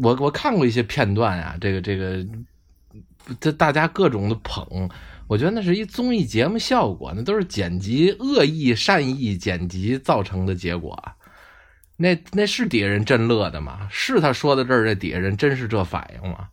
[0.00, 2.26] 我我看过一些片段呀，这个这个，
[3.38, 4.88] 这大家各种的捧，
[5.26, 10.98] 我觉得那是一综艺节目效果，那都是剪辑恶意善意剪辑造成的结果。
[11.98, 13.86] 那那是底下人真乐的吗？
[13.90, 16.48] 是他说到这儿，这底下人真是这反应吗？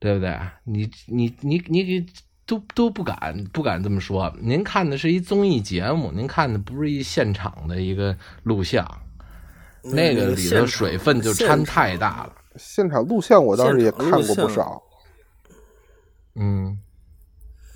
[0.00, 0.36] 对不对？
[0.64, 2.04] 你你你你给。
[2.44, 4.32] 都都不敢不敢这么说。
[4.40, 8.86] 您看的是一综艺节目，您看的不是一现场的一个录像，
[9.82, 12.32] 那个里头水分就掺太大了。
[12.56, 14.82] 现场录像我倒是也看过不少。
[16.34, 16.78] 嗯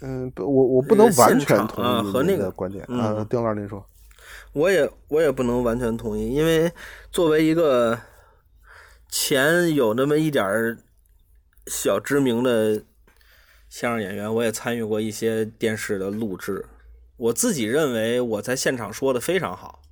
[0.02, 3.24] 嗯，不，我我不能完全同意和那个观点啊。
[3.30, 3.86] 丁老师，您说，
[4.52, 6.70] 我也我也不能完全同意，因为
[7.10, 7.98] 作为一个
[9.08, 10.76] 前有那么一点儿
[11.68, 12.82] 小知名的。
[13.76, 16.64] 相声演员，我也参与过一些电视的录制。
[17.18, 19.82] 我自己认为我在现场说的非常好，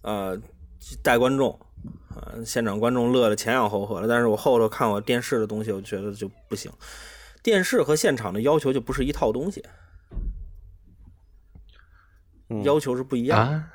[0.00, 0.40] 呃，
[1.02, 1.60] 带观众，
[2.08, 4.08] 啊，现场观众乐得前仰后合的。
[4.08, 6.72] 但是我后头看我电视的东西，我觉得就不行。
[7.42, 9.62] 电视和现场的要求就不是一套东西，
[12.64, 13.38] 要求是不一样。
[13.38, 13.70] 啊，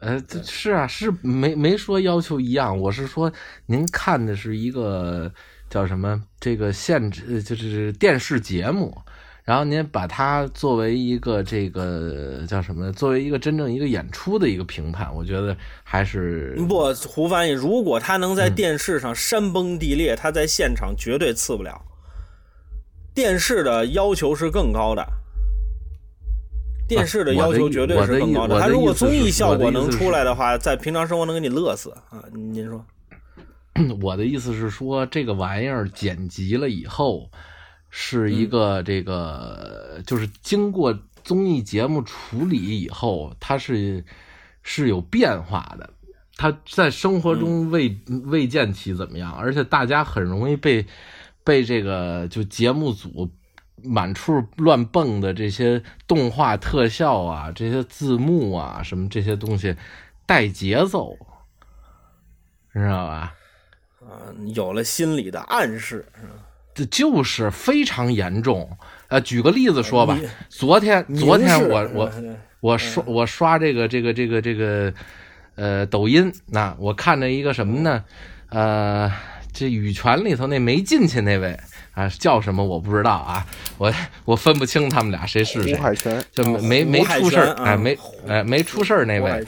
[0.00, 2.76] 呃，是啊，是没没说要求一样。
[2.76, 3.32] 我是说，
[3.66, 5.32] 您看的是一个。
[5.70, 6.22] 叫什么？
[6.40, 8.96] 这个限制就是电视节目，
[9.44, 12.92] 然后您把它作为一个这个叫什么？
[12.92, 17.52] 作为一个真正一个演出的一个评判，我觉得还是不胡翻译。
[17.52, 21.80] 如果他能在电视上山崩地裂，他在现场绝对次不了。
[23.14, 25.04] 电视的要求是更高的，
[26.86, 28.60] 电视的要求绝对是更高的。
[28.60, 32.22] 他如果综艺效果能出来的话，在平常生活能给你乐死啊！
[32.32, 32.84] 您说。
[34.02, 37.30] 我的意思是说，这个玩意儿剪辑了以后，
[37.90, 44.04] 是一个这个，就是经过综艺节目处理以后，它是
[44.62, 45.90] 是有变化的。
[46.36, 50.86] 它在生活中未未见其怎么样，而且大家很容易被
[51.42, 53.28] 被这个就节目组
[53.82, 59.74] 满处乱蹦的这些动画特效啊、这些字幕啊什么这些东西
[60.26, 61.16] 带节奏，
[62.72, 63.34] 知道吧？
[64.08, 66.04] 啊，有了心理的暗示，
[66.74, 68.68] 这就是非常严重。
[69.08, 72.12] 呃，举个例子说吧，昨天昨天我我
[72.60, 74.92] 我刷我刷这个这个这个这个
[75.56, 78.02] 呃抖音，那我看着一个什么呢？
[78.48, 79.12] 呃，
[79.52, 81.58] 这羽泉里头那没进去那位
[81.92, 83.44] 啊，叫什么我不知道啊，
[83.76, 83.92] 我
[84.24, 85.74] 我分不清他们俩谁是谁。
[85.74, 89.44] 海泉就没没出事儿，哎，没哎没出事儿那位。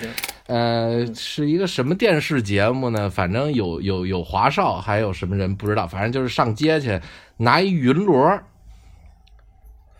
[0.51, 3.09] 呃，是一个什么电视节目呢？
[3.09, 5.86] 反正有有有华少，还有什么人不知道。
[5.86, 7.01] 反正就是上街去
[7.36, 8.36] 拿一云锣，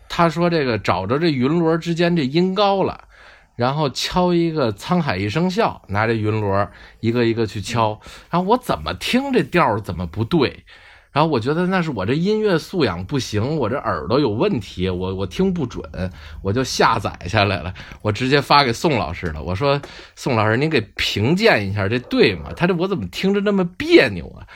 [0.09, 3.05] 他说这个找着这云锣之间这音高了，
[3.55, 7.97] 然后敲一个沧海一声笑，拿这云锣一个一个去敲，
[8.29, 10.65] 然后我怎么听这调怎么不对？
[11.11, 15.83] 然后我觉得那是我这音乐素养不行，我这耳朵有问题，我我听不准，
[16.41, 19.43] 我就下载下来了，我直接发给宋老师了。
[19.43, 19.81] 我说
[20.15, 22.53] 宋老师，您给评鉴一下，这对吗？
[22.55, 24.47] 他这我怎么听着那么别扭啊？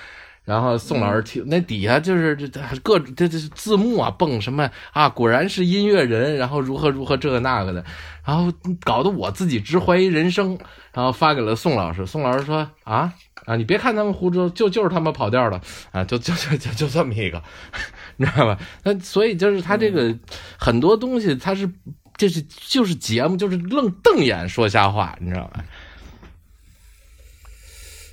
[0.46, 2.48] 然后宋老师听那底下就是这
[2.84, 7.84] 各这这字幕啊蹦什么啊，果然是音乐人，然后如何如何这个那个的，
[8.24, 8.50] 然后
[8.84, 10.58] 搞得我自己直怀疑人生，
[10.94, 12.06] 然后发给了宋老师。
[12.06, 13.12] 宋老师说啊。
[13.46, 17.42] 啊，你别看他们胡诌，就就是他们跑调的啊，就就就就就这么一个，
[18.18, 18.60] 你知道吧？
[18.84, 20.16] 那所以就是他这个
[20.58, 21.70] 很多东西，他是
[22.18, 25.64] 这是就是节目，就是愣瞪眼说瞎话，你知道吧？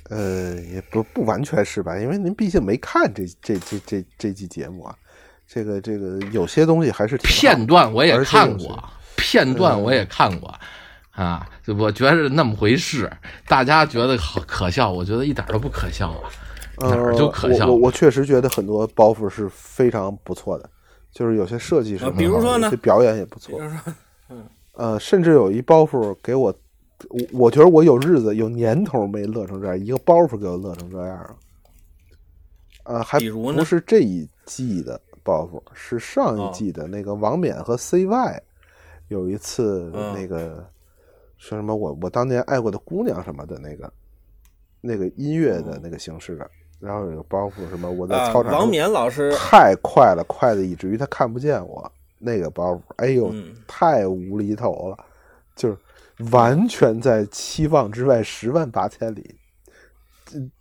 [0.09, 4.95] 呃，也不不完全是吧，因为您毕竟没看这这这这这期节目啊，
[5.47, 8.83] 这个这个有些东西还是片段我也看过，
[9.15, 10.53] 片段我也看过。
[11.13, 11.47] 啊，
[11.77, 13.11] 我觉得那么回事，
[13.47, 16.29] 大家觉得好可笑，我觉得一点都不可笑啊，
[16.81, 17.67] 哪儿就可笑？
[17.67, 20.67] 我我确实觉得很多包袱是非常不错的，
[21.11, 23.59] 就是有些设计是，比如说呢，表演也不错。
[24.29, 26.51] 嗯，呃，甚至有一包袱给我，
[27.09, 31.35] 我我觉得我有日子有年头没乐成这样，一个包袱给我乐成这样了。
[32.85, 38.39] 呃，还不是这一季的包袱，是上一季的那个王冕和 CY
[39.09, 40.67] 有一次那个。
[41.43, 43.91] 说什么我我当年爱过的姑娘什么的那个，
[44.79, 53.29] 那个音乐的那个形式的，然后有个包袱什么我在操场王冕老师太快了，快的以至于他看不见我那个包袱，哎呦
[53.67, 54.97] 太无厘头了，
[55.53, 55.77] 就是
[56.31, 59.35] 完全在期望之外，十万八千里，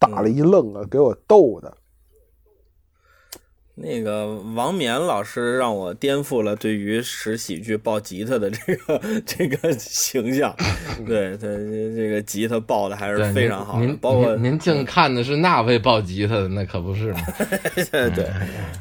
[0.00, 1.72] 打了一愣啊，给我逗的。
[3.74, 10.54] 那个王冕老师让我颠覆了对于使喜剧抱吉他的这个这个形象，
[11.06, 13.96] 对他这个吉他抱的还是非常好的。
[13.98, 17.20] 包括您净看的是那位抱吉他的，那可不是吗？
[17.90, 18.30] 对，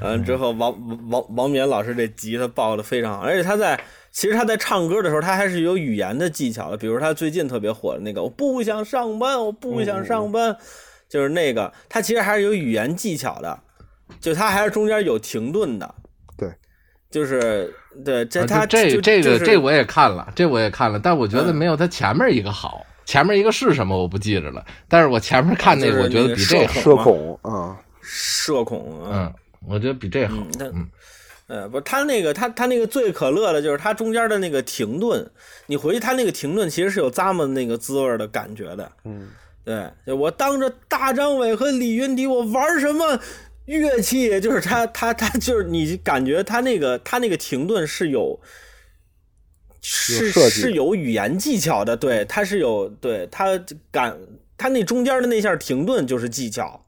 [0.02, 3.82] 完之后王王王冕老师这吉他抱的非常好，而且他在
[4.12, 6.76] 其实他在唱歌的时候，他还是有语言的技巧的。
[6.76, 10.58] 比如他最近特别火的那个“我不想上班，我不想上班”，
[11.08, 13.58] 就是那个他其实还是有语言技巧的。
[14.20, 15.96] 就他还是中间有停顿的，
[16.38, 16.52] 对，
[17.10, 22.86] 就是对这他这这个这我也看了，这我也看了，但我觉得没有他前面一个好。
[23.04, 29.34] 前面一个是什么我不记着了，但是我前面看那个我觉得比这社恐啊，社恐，嗯，
[29.68, 30.38] 我觉得比这好。
[30.60, 30.88] 嗯，
[31.48, 35.30] 呃，不，他那个他他那个最可乐的就是他中间的那个停顿，
[35.66, 38.90] 你回去他那个停顿其实是有咂摸那个滋味的感觉的。
[39.04, 39.30] 嗯，
[39.66, 43.20] 对，我当着大张伟和李云迪，我玩什么？
[43.80, 48.40] 乐器就是他， 他，他就是你感觉他那个他那个停顿是有，
[49.82, 53.58] 是是有语言技巧的，对，他是有，对他
[53.92, 54.18] 感
[54.58, 56.86] 他那中间的那下停顿就是技巧，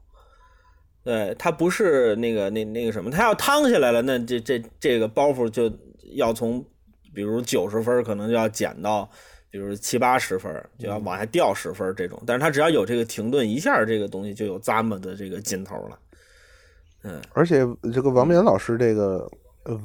[1.02, 5.72] 对他不是那个那那个什么，他要趟下来了，那这这这个包袱就
[6.14, 6.64] 要从
[7.14, 9.10] 比如九十分可能就要减到
[9.50, 15.98] 比如七八十分，就要往下掉十分这种，但是他只要有这个停顿一下，这个东西就有咂摸的这个劲头了。
[17.04, 19.30] 嗯，而且这个王冕老师这个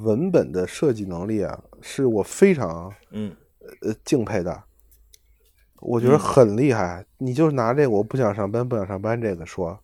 [0.03, 3.35] 文本的设计能力啊，是我非常嗯
[3.81, 4.63] 呃敬佩的。
[5.81, 7.05] 我觉得很厉害。
[7.17, 9.79] 你就拿这个“我不想上班，不想上班”这个说，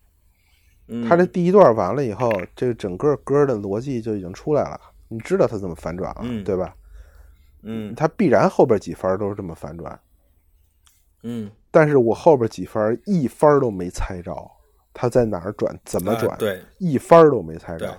[1.08, 4.80] 他这第一段完了以后，这个整个歌的逻辑就已经出来了。
[5.08, 6.74] 你知道他怎么反转了，对吧？
[7.62, 9.98] 嗯，他必然后边几番都是这么反转。
[11.22, 14.32] 嗯，但是我后边几番一番都没猜着。
[14.98, 15.78] 他在哪儿转？
[15.84, 16.34] 怎么转？
[16.38, 17.94] 对，一番儿都没猜着。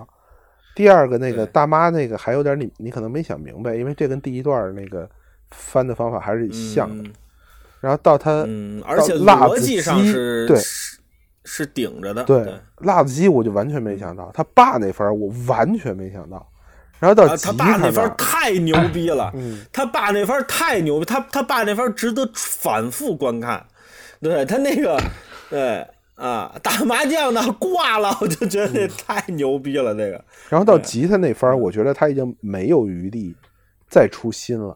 [0.75, 5.07] 第二个那个大妈那个还有点你你可能没想明白，因为这跟第一段那个
[5.51, 7.07] 翻的方法还是像的。
[7.79, 10.59] 然后到他，嗯，而且逻辑上是对
[11.45, 12.23] 是顶着的。
[12.23, 16.47] 对，辣子鸡我就完全没想到，他爸那番我完全没想到。
[16.99, 19.31] 然后到他爸那番太牛逼了，
[19.71, 23.63] 他爸那番太牛逼，他他爸那番值得反复观看。
[24.19, 24.99] 对他那个，
[25.47, 25.87] 对。
[26.17, 30.25] 啊，打麻将呢挂了，我就觉得这太牛逼了，这个。
[30.49, 33.35] 然后到吉他那番，我觉得他已经没有余地
[33.87, 34.75] 再出新了。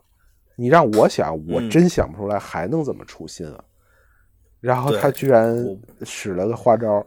[0.56, 3.64] 你让我想，我真想不出来还能怎么出新了。
[4.60, 5.58] 然后他居然
[6.04, 7.04] 使了个花招，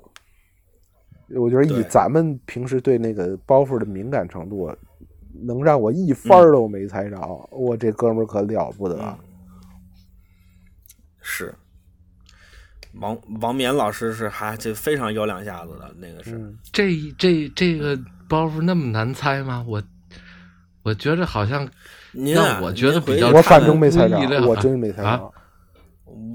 [1.36, 4.68] 我觉得以咱们平时对那个包袱的敏感程度，
[5.32, 7.16] 能让我一番都没猜着，
[7.52, 9.16] 我这哥们可了不得。
[11.20, 11.54] 是。
[13.00, 19.64] 王王冕老师是还就非常有两下子的那个是，这这这个包袱那么难猜吗？
[19.66, 19.82] 我
[20.82, 21.68] 我觉着好像，
[22.12, 24.16] 那我觉得比较，我反正没猜着，
[24.46, 25.32] 我真没猜着，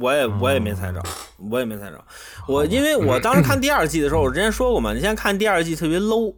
[0.01, 1.01] 我也我也没猜着，
[1.49, 2.03] 我也没猜着。
[2.47, 6.35] 我因为我 当时看第二季的时候，我之前说过嘛，你现在看第二季特别 low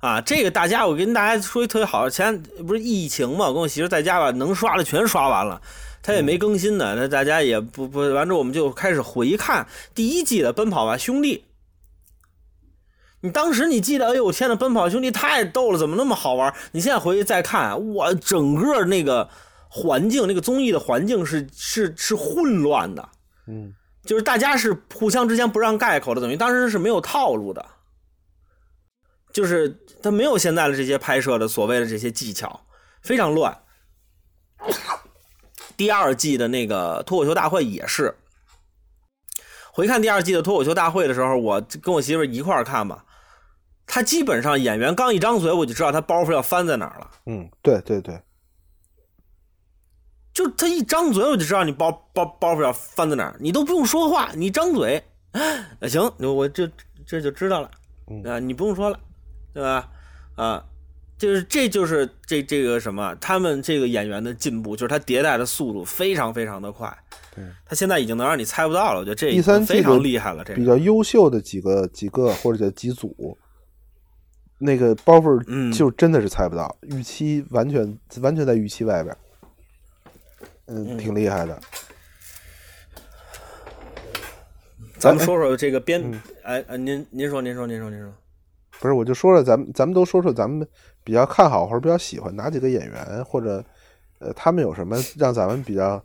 [0.00, 5.62] 啊，这个大家我跟大家说一特别好，前不是疫情嘛，我跟我媳妇在家吧，能刷的全刷完了。
[6.02, 11.38] 他也没更新呢，那大家也不不完之后，我们就开始回看第一季的《奔跑吧兄弟》。
[13.20, 16.52] 你当时你记得，哎呦我天呐，《奔跑兄弟》太逗了，怎么那么好玩？
[16.72, 19.28] 你现在回去再看，我，整个那个
[19.68, 23.08] 环境，那个综艺的环境是是是混乱的，
[23.46, 23.72] 嗯，
[24.04, 27.64] 就是大家是互相之间不让盖口的，等于当时是没有套路的，
[29.32, 32.66] 就是他没有现在的这些拍摄的所谓的这些技巧，
[33.02, 33.56] 非常乱。
[35.76, 38.14] 第二季的那个脱口秀大会也是，
[39.72, 43.04] 回看第二季的脱口秀大会的时候，我跟我媳妇一块儿看吧。
[43.86, 47.10] 他基本上演员刚一张嘴，我就知道他包袱要翻在哪儿了。
[47.26, 48.22] 嗯，对对对，
[50.32, 55.02] 就他一张嘴，我就知道你包包包袱要翻在哪儿，你都不用说话，你张嘴，
[55.88, 56.70] 行，我这
[57.06, 57.70] 这就知道了。
[58.24, 58.98] 啊，你不用说了，
[59.52, 59.88] 对吧？
[60.36, 60.64] 啊。
[61.22, 66.92] 就是，这就是这这个什么，他们这个演员的进步，就是他迭代的速度非常非常的快。
[67.32, 68.98] 对，他现在已经能让你猜不到了。
[68.98, 70.42] 我觉得这第三季非常厉害了。
[70.42, 73.38] 这比较优秀的几个几个或者叫几组，
[74.58, 79.16] 那个包袱就真的是猜不到，预期完全完全在预期外边。
[80.66, 81.56] 嗯，挺厉害的。
[84.98, 86.02] 咱们说说这个编，
[86.42, 88.12] 哎哎，您您说您说您说您说，
[88.82, 90.66] 不是，我就说了，咱们咱们都说说咱们。
[91.04, 93.64] 比较看好或者比较喜欢哪几个演员，或者
[94.20, 96.00] 呃，他们有什么让咱们比较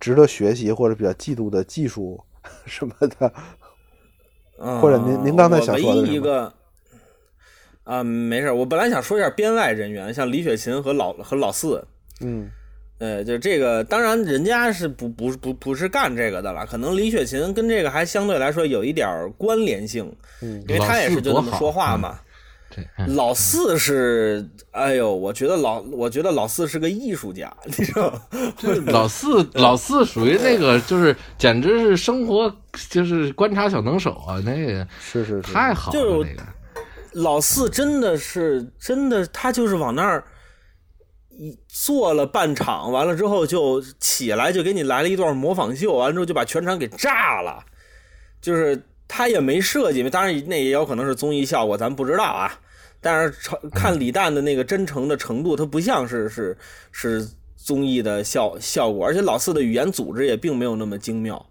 [0.00, 2.18] 值得学习或者比较嫉妒的技术
[2.64, 3.30] 什么的？
[4.80, 6.50] 或者您您刚才想说的唯一一个
[7.84, 11.86] 啊，没事，我本来想说一下编外人员，像李雪琴和老和老四，
[12.22, 12.50] 嗯，
[13.00, 22.20] 呃，就这个，当然人家是不不不不是干这个的了，可能李雪琴跟这个还相对来说有一点关联性，嗯，因为他也是就那么说话嘛。
[22.72, 22.86] 对
[23.16, 28.20] 老四是，哎呦，我觉得老，我觉得老四是个艺术家，你知道吗？
[28.92, 32.54] 老四，老四属于那个，就是简直是生活，
[32.88, 36.42] 就是观察小能手啊，那个是是太好了，就那个
[37.14, 40.22] 老四真的是真的，他就是往那儿
[41.40, 47.64] 一做了半场，完了之后就起来就给你来了一段模仿秀，完了之后就把全场给炸了，
[48.42, 52.60] 就是他也没设计，当然那也有可能是综艺效果，咱不知道啊。
[53.00, 53.32] 但是
[53.72, 56.58] 看李诞的那个真诚的程度，他不像是是
[56.92, 57.26] 是
[57.56, 61.46] 综艺的效效果，而且老四的语言组织也并没有那么精妙。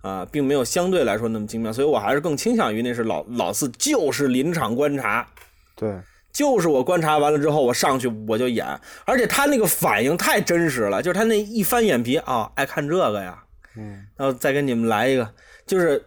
[0.00, 5.28] 啊，并没有相对来说那么精妙，所以我还是更倾向于那是老老四就是临场观察，
[5.74, 5.90] 对，
[6.38, 8.64] 就是我观察完了之后我上去我就演，
[9.04, 13.42] 而且他那个反应太真实了，就是他那一翻眼皮啊，爱看这个呀，
[13.76, 15.28] 嗯，然后再给你们来一个，
[15.66, 16.00] 就是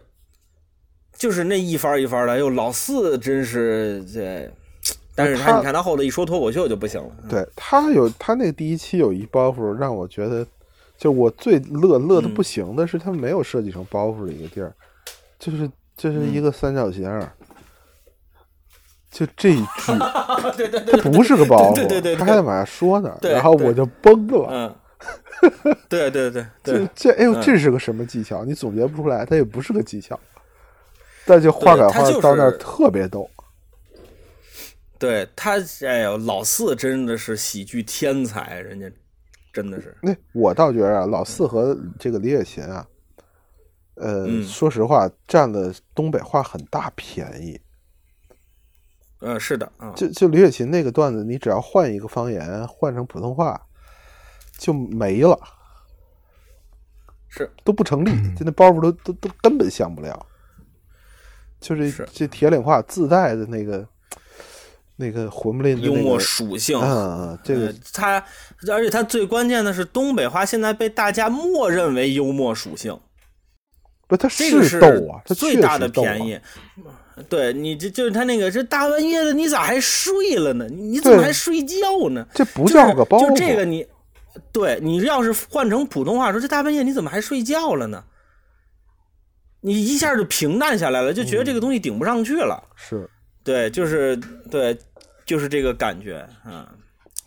[1.18, 4.50] 就是那一番一番的，哎呦，老四真是这。
[5.14, 7.10] 但是他，你看他后头一说脱口秀就不行了。
[7.28, 10.46] 对他有他那第一期有一包袱，让我觉得，
[10.96, 14.72] 就我最乐乐的不行的是，他没有设计成包袱的一个地儿，
[15.38, 17.06] 就是就是一个三角形，
[19.12, 19.92] 就这一句，
[20.56, 24.48] 对对对，他不是个包袱，对对对，他还在往下说呢，然后我就崩了。
[24.50, 28.42] 嗯， 对对对对，这哎呦，这是个什么技巧？
[28.42, 30.18] 你总结不出来，它也不是个技巧，
[31.26, 33.28] 但就画改画到那儿特别逗。
[34.98, 35.56] 对他，
[35.86, 38.90] 哎呦，老四真的是喜剧天才，人家
[39.52, 39.94] 真的是。
[40.00, 42.86] 那我倒觉得啊，老四和这个李雪琴啊，
[43.96, 47.60] 呃，说实话，占了东北话很大便宜。
[49.22, 53.60] 嗯，是的，嗯就就李雪琴那个段子，你只要换一个方言，换成普通话，
[54.58, 55.38] 就没了，
[57.28, 60.26] 是都不成立，就那包袱都都都根本像不了。
[61.60, 63.86] 就是这铁岭话自带的那个。
[64.96, 68.24] 那个混不吝的幽默属性，嗯，这个他，
[68.70, 72.96] 而且他最关键的是，东北话现在被大家默认为幽默属性，
[74.06, 76.38] 不，他是逗啊，他最大的便宜。
[77.28, 80.66] 对你这就是他那个，这大半夜的你咋还睡了呢？
[80.68, 82.26] 你怎么还睡觉呢？
[82.34, 83.86] 这不叫个包就这个你，
[84.52, 88.04] 对你要是换成普通话说，这大半夜你怎么还睡觉了呢？
[89.60, 92.62] 你一下就平淡下来了，就觉得这个东西顶不上去了。
[92.74, 93.08] 是。
[93.44, 94.16] 对，就是
[94.50, 94.76] 对，
[95.24, 96.66] 就是这个感觉嗯。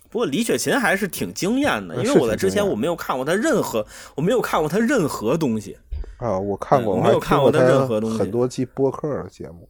[0.09, 5.77] 不过李雪琴还是挺惊艳的，因为我在之前我没有看过她任何，我没有看过她任何东西
[6.19, 6.39] 啊。
[6.39, 9.67] 我看过，我没有看过她任何东西，很多期播客节目。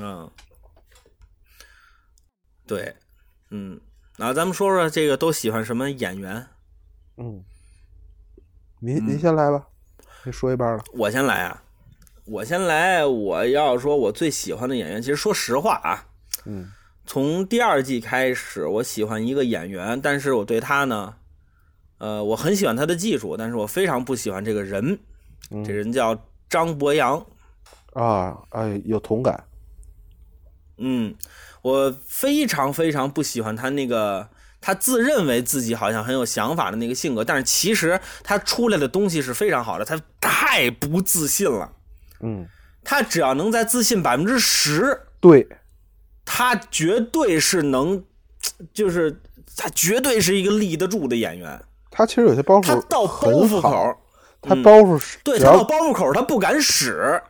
[0.00, 0.30] 嗯，
[2.66, 2.94] 对，
[3.50, 3.80] 嗯，
[4.16, 6.46] 那咱们说说这个都喜欢什么演员？
[7.16, 7.44] 嗯，
[8.80, 9.66] 您您先来吧，
[10.24, 10.82] 你说一半了。
[10.94, 11.62] 我先来啊。
[12.26, 16.06] 我先来，我要说，我最喜欢的演员，其实说实话啊，
[16.46, 16.72] 嗯，
[17.04, 21.16] 从第二季开始，我喜欢一个演员，但是我对他呢，
[21.98, 24.98] 呃，我很喜欢他的技术，但是我非常不喜欢这个人，
[25.66, 26.18] 这人叫
[26.48, 27.22] 张博洋，
[27.92, 29.44] 啊，哎，有同感，
[30.78, 31.14] 嗯，
[31.62, 34.28] 我非常非常不喜欢他那个，
[34.60, 41.72] 他自认为自己好像很有想法的那个性格，但是其实他出来的东西是非常好的，他太不自信了。
[42.20, 42.48] 嗯，
[42.82, 45.46] 他只要能在自信百分之十，对，
[46.24, 48.02] 他绝对是能，
[48.72, 49.20] 就是
[49.56, 51.62] 他绝对是一个立得住的演员。
[51.90, 53.96] 他其实有些包袱，他到包袱口，
[54.42, 57.22] 他包袱对他到包袱口他不敢使，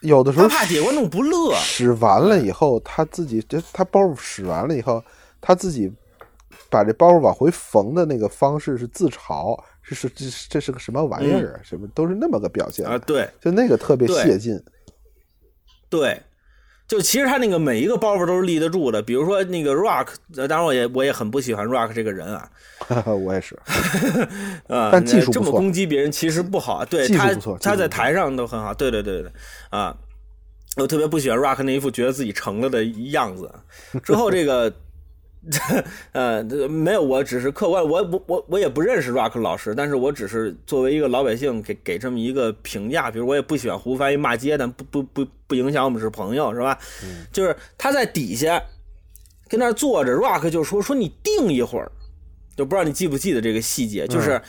[0.00, 1.54] 有的时候他怕底下观众不乐。
[1.56, 5.02] 使完了以后，他自己这他包袱使完了以后，
[5.40, 5.92] 他自己
[6.70, 9.58] 把这包袱往回缝的那个方式是自嘲。
[9.82, 11.60] 这是这这是个什么玩意儿啊？
[11.64, 12.98] 什么都是那么个表现啊？
[12.98, 14.62] 对，就那个特别泄劲。
[15.88, 16.22] 对，
[16.88, 19.00] 就其实他那个每一个包袱都是立得住的。
[19.02, 22.48] 比如说那个 Rock，当然我也我也很不喜欢 Rock 这个人啊。
[23.04, 23.54] 我也是
[24.68, 26.84] 啊， 但技术这么攻击别人其实不好。
[26.84, 28.72] 对他他在台上都很好。
[28.72, 29.30] 对对对对
[29.70, 29.94] 啊，
[30.78, 33.52] 我特别不喜欢 Rock 那一副觉得自己成了的样子。
[34.02, 34.72] 之后这个。
[36.12, 43.10] 呃，没有，我只是客观，我我我我也不认识 Rock 老师，但是我只是作为一个老百姓给给这么一个评价。
[43.10, 46.78] 比如我也不喜欢胡翻译骂街，但不不不不影响我们是朋友，是吧？
[47.32, 48.62] 就是他在底下
[49.48, 51.90] 跟那坐着，Rock 就说说你定一会儿，
[52.56, 54.42] 就不知道你记不记得这个细节，就是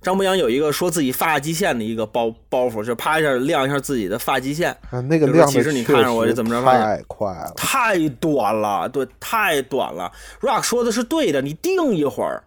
[0.00, 4.70] 张博洋有一个说自己发际线的一个包包袱，就啪一下亮一下自己的发际线。
[4.90, 10.12] 啊，那个亮的其实你看着我这怎么着太快了，太短了，对，太短了。
[10.40, 12.44] Rock 说的是对的，你定一会儿，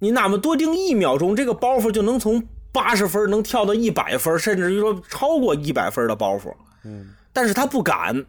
[0.00, 6.52] 你哪怕多定一秒钟，这个包袱就能从八十分能跳到一百分，甚至于说超过一百分的包袱。
[6.84, 8.26] 嗯，但是他不敢，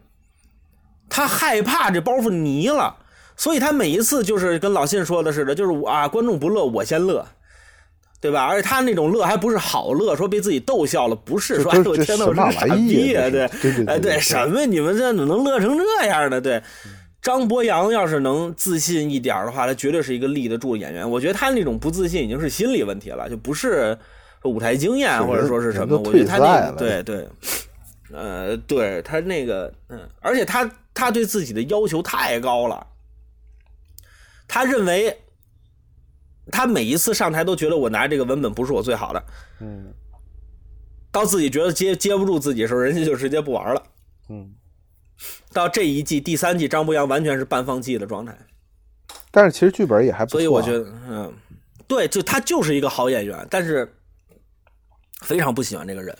[1.10, 2.96] 他害怕这包袱泥了，
[3.36, 7.26] 所以他每一次就是跟老信说的似的，就是我啊，观众不乐，我先乐。
[8.26, 8.44] 对吧？
[8.44, 13.30] 而且他那种乐还不是好乐，说被自己逗笑了，不是说哎我天呐，我是傻逼啊！
[13.30, 13.48] 对，
[13.86, 14.66] 哎对，什么？
[14.66, 16.40] 你们这怎么能乐成这样呢？
[16.40, 16.60] 对，
[17.22, 21.08] 张博洋要是能自信一点的话，他绝对是一个立得住的演员。
[21.08, 23.96] 我觉得他那种不自信已经是心理问题了，就不是
[24.42, 25.96] 舞台经验或者说是什么。
[25.96, 27.28] 我觉得他那个对对，
[28.12, 32.84] 呃，对他那个嗯，而且他他对自己的要求太高了，
[34.48, 35.16] 他认为。
[36.52, 39.24] 他每一次上台都觉得我拿这个文本不是我最好的，
[39.60, 39.92] 嗯，
[41.10, 43.82] 到自己觉得接接不住自己的时候，人家就直接不玩了，
[44.28, 44.54] 嗯，
[45.52, 48.38] 到这一季第三季，张博洋完全是半放弃的状态，
[49.30, 51.34] 但是其实剧本也还不错，所以我觉得，嗯，
[51.88, 53.92] 对，就他就是一个好演员，但是
[55.22, 56.16] 非常不喜欢这个人，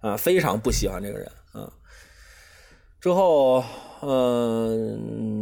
[0.00, 1.70] 啊，非常不喜欢这个人，啊，
[3.00, 3.62] 之后，
[4.00, 5.37] 嗯。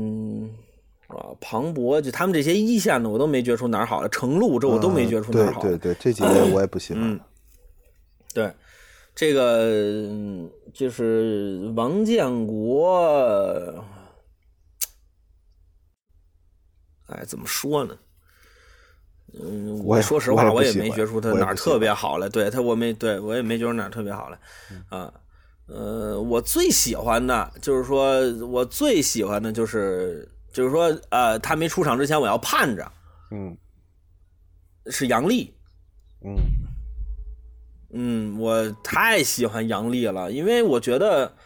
[1.17, 4.09] 啊，庞博就他们这些一线的，我都没觉出哪儿好来。
[4.09, 5.63] 程璐这我都没觉出哪儿好。
[5.63, 7.03] 对对对，这几位我也不喜欢。
[7.03, 7.19] 嗯，
[8.35, 8.53] 对，
[9.15, 13.83] 这个就是王建国。
[17.07, 17.97] 哎，怎么说呢？
[19.41, 22.29] 嗯，我说实话，我也没觉出他哪儿特别好来。
[22.29, 24.39] 对他，我没对我也没觉出哪儿特别好来。
[24.91, 25.11] 啊，
[25.67, 30.29] 呃，我最喜欢的就是说，我最喜欢的就是。
[30.57, 32.91] 就是说，呃，他没出场之前，我要盼着，
[33.31, 33.55] 嗯，
[34.87, 35.55] 是杨丽，
[36.25, 36.35] 嗯，
[37.93, 41.37] 嗯，我太喜欢杨丽了，因为我觉得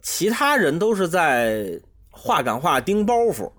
[0.00, 3.52] 其他人都是在话赶话盯包袱，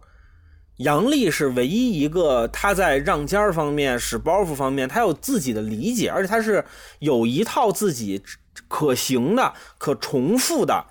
[0.78, 6.66] 杨丽是唯一一个他在让尖儿方面、使包袱方面，他有自己的理解，而且他是
[6.98, 8.24] 有一套自己
[8.68, 10.84] 可行的、可重复的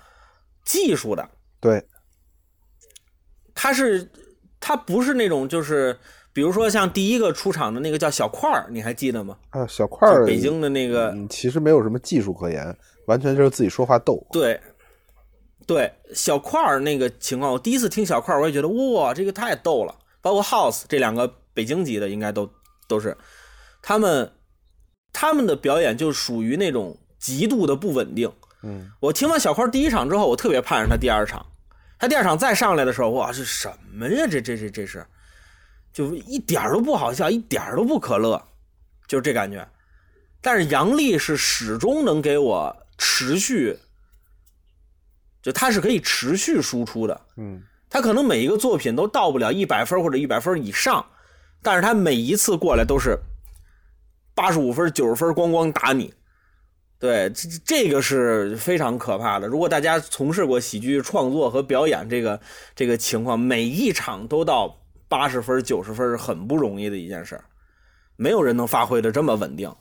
[0.63, 1.85] 技术的，对。
[3.55, 4.07] 他是，
[4.59, 5.97] 他不是那种，就是
[6.33, 9.37] 比如说像第一个出场的那个叫小块儿，你还记得吗？
[9.49, 12.77] 啊，小块儿，北京的那个，其实没有什么技术可言，
[13.07, 14.23] 完全就是自己说话逗。
[14.31, 14.59] 对，
[15.65, 19.95] 对，小块儿那个情况，我第一次听小块儿，我也觉得哇，这个太逗了。
[20.21, 22.49] 包括 House 这两个北京籍的，应该都
[22.87, 23.15] 都是
[23.81, 24.29] 他们，
[25.13, 28.31] 他们的表演就属于那种极度的不稳定。
[28.63, 31.45] 嗯，我听完小块儿第一场之后，我特别盼着他第二场。
[31.97, 34.27] 他第二场再上来的时候，哇，这什么呀？
[34.29, 35.05] 这这这这是，
[35.93, 38.41] 就一点都不好笑，一点都不可乐，
[39.07, 39.67] 就是这感觉。
[40.41, 43.79] 但是杨笠是始终能给我持续，
[45.41, 47.21] 就他是可以持续输出的。
[47.37, 51.05] 嗯，他可能每一个作品都到不了一百分或者一百分以上，
[51.63, 53.17] 但是他每一次过来都是
[54.35, 56.13] 八十五分、九十分，咣咣打你。
[57.05, 59.47] 对，这这个是非常可怕的。
[59.47, 62.39] 如果大家从事过喜剧创作和表演这个
[62.75, 64.75] 这个情况，每一场都到
[65.07, 67.43] 八十分、九十分是很不容易的一件事儿，
[68.15, 69.71] 没有人能发挥的这么稳定。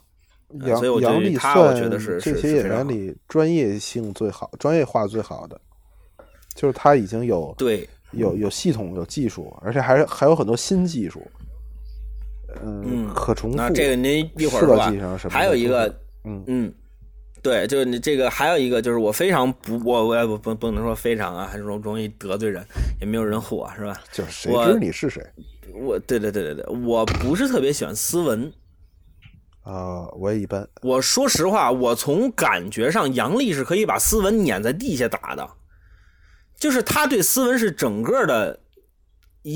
[0.76, 5.58] 所以我觉得他，我觉得是这些演员里专业性最好、专业化最好的，
[6.54, 11.26] 就是他已经有对有有系统、有技术，而且还还有很多新技术。
[12.62, 13.56] 嗯，可重复。
[13.56, 14.92] 那这个您一会儿说吧。
[15.30, 15.88] 还有一个，
[16.24, 16.74] 嗯嗯。
[17.44, 22.64] 对，就是你这个还有一个，就是我非常不，我我也不不不能说非常啊，还是容容易得罪人，
[23.02, 24.00] 也没有人火是吧？
[24.10, 25.22] 就是谁知你是谁？
[25.74, 28.50] 我对对对对对，我不是特别喜欢斯文
[29.62, 30.66] 啊，我也一般。
[30.80, 35.50] 我说实话，我从感觉上，杨笠是可以把斯文撵在地下打的，
[36.58, 38.60] 就是他对斯文是整个的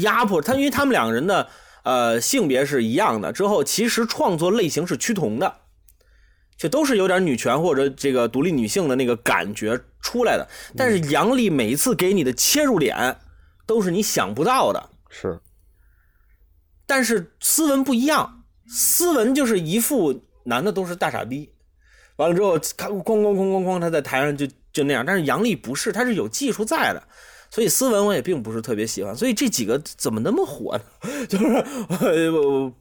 [0.02, 1.48] 压迫他，因为他们两个人的
[1.84, 5.60] 呃性别是一样的，之后其实创作类型是趋同的。
[6.58, 13.16] 就都是有点女权或者这个独立女性的那个感觉出来的，但是杨笠每一次给你的切入点
[13.64, 14.90] 都是你想不到的。
[15.08, 15.38] 是，
[16.84, 21.52] 但是斯文不一样，斯文就是一副男的都是大傻逼，
[22.16, 25.06] 完了之后他咣咣咣咣咣，他在台上就就那样。
[25.06, 27.00] 但是杨笠不是，他是有技术在的，
[27.50, 29.14] 所以斯文我也并不是特别喜欢。
[29.14, 30.84] 所以这几个怎么那么火呢？
[31.30, 32.30] 就是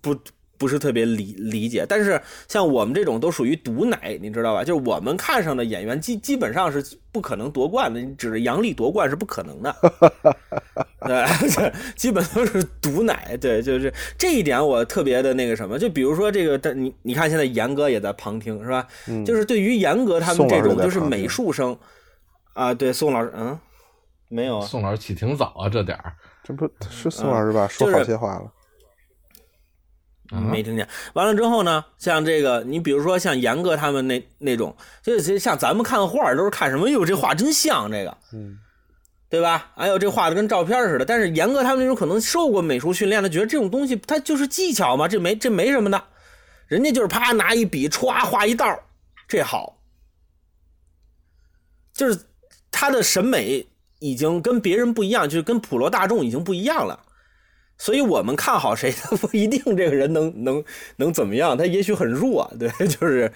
[0.01, 0.17] 不。
[0.57, 1.85] 不是特别理理解。
[1.87, 4.63] 但是像我们这种都属于毒奶，你知道吧？
[4.63, 9.75] 就是我们看上的演员基基本上是不可能夺冠的，你指着杨笠夺冠是不可能的。
[11.07, 11.25] 对，
[11.95, 13.37] 基本都是毒奶。
[13.39, 15.77] 对，就是这一点我特别的那个什么。
[15.79, 18.87] 就比如说这个，但你你看现在严哥也在旁听是吧？
[19.25, 21.77] 就是对于严哥他们这种就是美术生
[22.53, 23.57] 啊，对宋老师，嗯，
[24.27, 26.13] 没有，宋老师起挺早啊，这点儿。
[26.43, 27.67] 这不是宋老师吧？
[27.67, 28.51] 说好些话了，
[30.31, 30.87] 没听见。
[31.13, 36.89] 完了之后呢，像这个，你比如说像严哥他们那那种，就像咱们看画都是看什么？
[36.89, 38.57] 哟，这画真像这个，嗯，
[39.29, 39.71] 对吧？
[39.75, 41.05] 哎呦，这画的跟照片似的。
[41.05, 46.03] 但是严哥他们那种可能受过美术训练的，觉得这种东西它就是技巧嘛，这没这没什么的。
[46.67, 48.79] 人家就是啪拿一笔歘画一道，
[49.27, 49.77] 这好，
[51.93, 52.19] 就是
[52.71, 53.67] 他的审美。
[53.99, 56.99] 已经跟别人不一样，就是跟普罗大众已经不一样了，
[57.77, 60.63] 所以我们看好谁，他不一定这个人能能
[60.95, 63.31] 能怎么样，他也许很弱，对，就是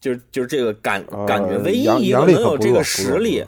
[0.00, 3.44] 就是就是这个感感觉，唯一一个能有这个实力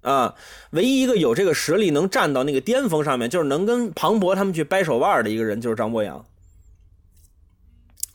[0.00, 0.34] 啊，
[0.70, 6.24] 唯一一个有这个实力能站到那个巅峰上面，就是能跟庞博他们去掰手腕的一个人，就是张博洋。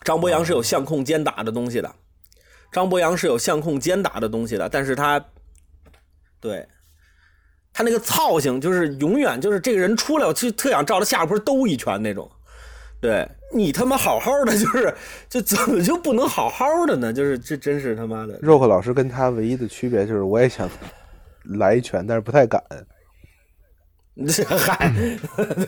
[0.02, 1.94] 张博洋是有相控兼打的东西的，
[2.72, 5.24] 张博洋是有相控兼打的东西的，但是他
[6.40, 6.66] 对。
[7.78, 12.28] 他那个操性就是永远就是这个人出来，我就特想照他下坡兜一拳那种。
[13.00, 13.24] 对
[13.54, 14.92] 你他妈好好的，就是
[15.28, 17.12] 就怎么就不能好好的呢？
[17.12, 18.36] 就是这真是他妈的。
[18.42, 20.68] 肉克老师跟他唯一的区别就是，我也想
[21.44, 22.60] 来一拳，但是不太敢。
[24.26, 24.92] 这嗨，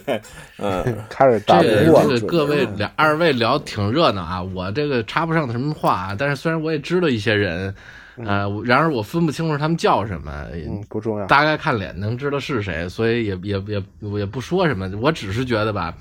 [0.05, 0.21] 对，
[0.59, 2.03] 嗯，开始打不过。
[2.03, 7.73] 这个各位两二位聊挺热闹啊，我这个插不上什么话啊，但是虽然我也知道一些人。
[8.17, 13.83] 呃，然而我分不清楚他们叫什么，嗯，不重要，大概看脸能知道是谁，所以也也也
[14.19, 15.95] 也不说什么，我只是觉得吧，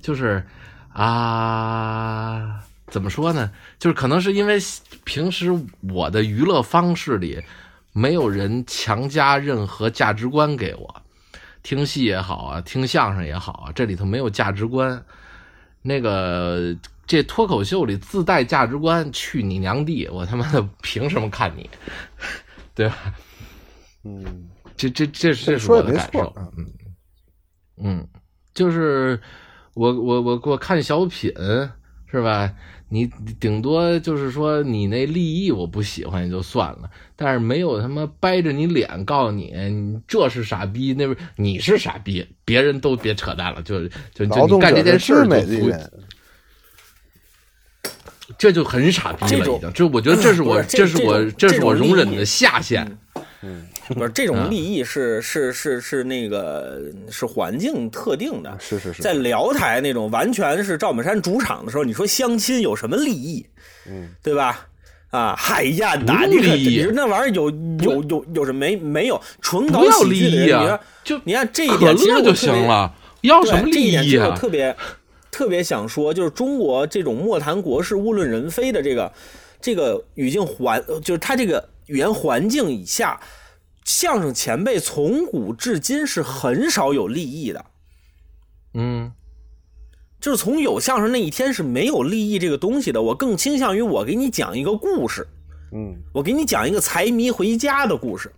[0.00, 0.42] 就是
[0.92, 3.50] 啊，怎么说呢？
[3.78, 4.58] 就是可能是因为
[5.04, 5.52] 平时
[5.92, 7.42] 我的娱乐方式里
[7.92, 11.02] 没有人强加任何价值观给我，
[11.62, 15.02] 听戏也好啊，听相声也好啊，这里头没有价值观，
[15.82, 16.74] 那个。
[17.06, 20.08] 这脱口秀里自带价值观，去你娘地！
[20.08, 21.70] 我他妈的凭什么看你？
[22.74, 23.14] 对吧？
[24.04, 26.34] 嗯，这这这这是我的感受。
[26.56, 26.66] 嗯
[27.78, 28.08] 嗯，
[28.54, 29.20] 就是
[29.74, 31.32] 我我我我看小品
[32.10, 32.52] 是吧？
[32.88, 45.72] 你顶多就是说你那立意我不喜欢也就算了，但是没有他妈掰着你脸告诉你你这是傻逼，那不你是傻逼，别人都别扯淡了，就就就你干这件事就。
[48.36, 49.72] 这就很傻逼了，已经。
[49.72, 52.86] 这我觉得这是我，这是我，这是我容忍的下限。
[53.42, 58.56] 嗯，不是这种利益是是是是那个是环境特定的。
[58.58, 63.46] 是是是，在辽台那种完全是赵本山主场的时候，你说相亲有什么利益？
[63.88, 64.66] 嗯，对吧？
[65.10, 67.48] 啊，海燕的，你你说那玩意儿有
[67.80, 69.20] 有有有什么没没有？
[69.40, 72.92] 纯搞喜剧的人，你说就你看这一点，其实就行了。
[73.22, 74.36] 要什么利益啊？
[74.36, 74.74] 特别。
[75.36, 79.12] 特别想说，就是中国这种莫谈国事，勿论人非的这个
[79.60, 83.20] 这个语境环，就是他这个语言环境以下，
[83.84, 87.66] 相声前辈从古至今是很少有利益的。
[88.72, 89.12] 嗯，
[90.18, 93.02] 就是从有相声那一天是没有利益这个东西的。
[93.02, 95.28] 我更倾向于我给你讲一个故事，
[95.70, 98.32] 嗯，我给你讲一个财迷回家的故事，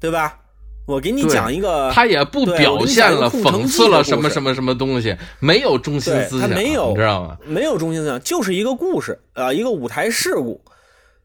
[0.00, 0.41] 对吧？
[0.84, 7.38] 我给你讲一个，他也不表现了讽刺了什么什么什么东西，没有中心思想，没有，你知道吗？
[7.46, 10.60] 没有中心思想，就是一个故事啊，一个舞台事故，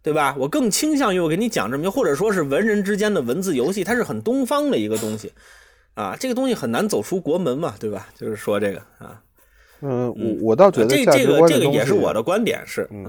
[0.03, 0.35] 对吧？
[0.37, 5.33] 我更倾向于我给你讲这么，或者说是文人之间的文字游戏，它是很东方的一个东西
[5.95, 8.07] 啊，这个东西很难走出国门嘛，对吧？
[8.15, 9.19] 就是说这个啊，
[9.81, 13.05] 嗯，我我倒觉得这这个这个也是我的观点是，嗯，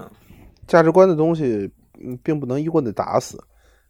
[0.67, 1.71] 价值观的东西，
[2.03, 3.39] 嗯，并不能一棍子打死。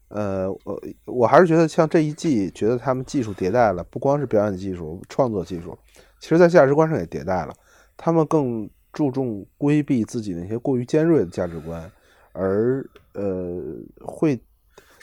[0.09, 5.77] 呃，我我还是觉得像这一季，觉得他们技术迭代了，不光是表演技术、创作技术，
[6.19, 7.53] 其实在价值观上也迭代了。
[7.97, 11.91] 他们更注重规避自己那些过于尖锐的价值观，
[12.33, 13.61] 而呃
[14.01, 14.41] 会，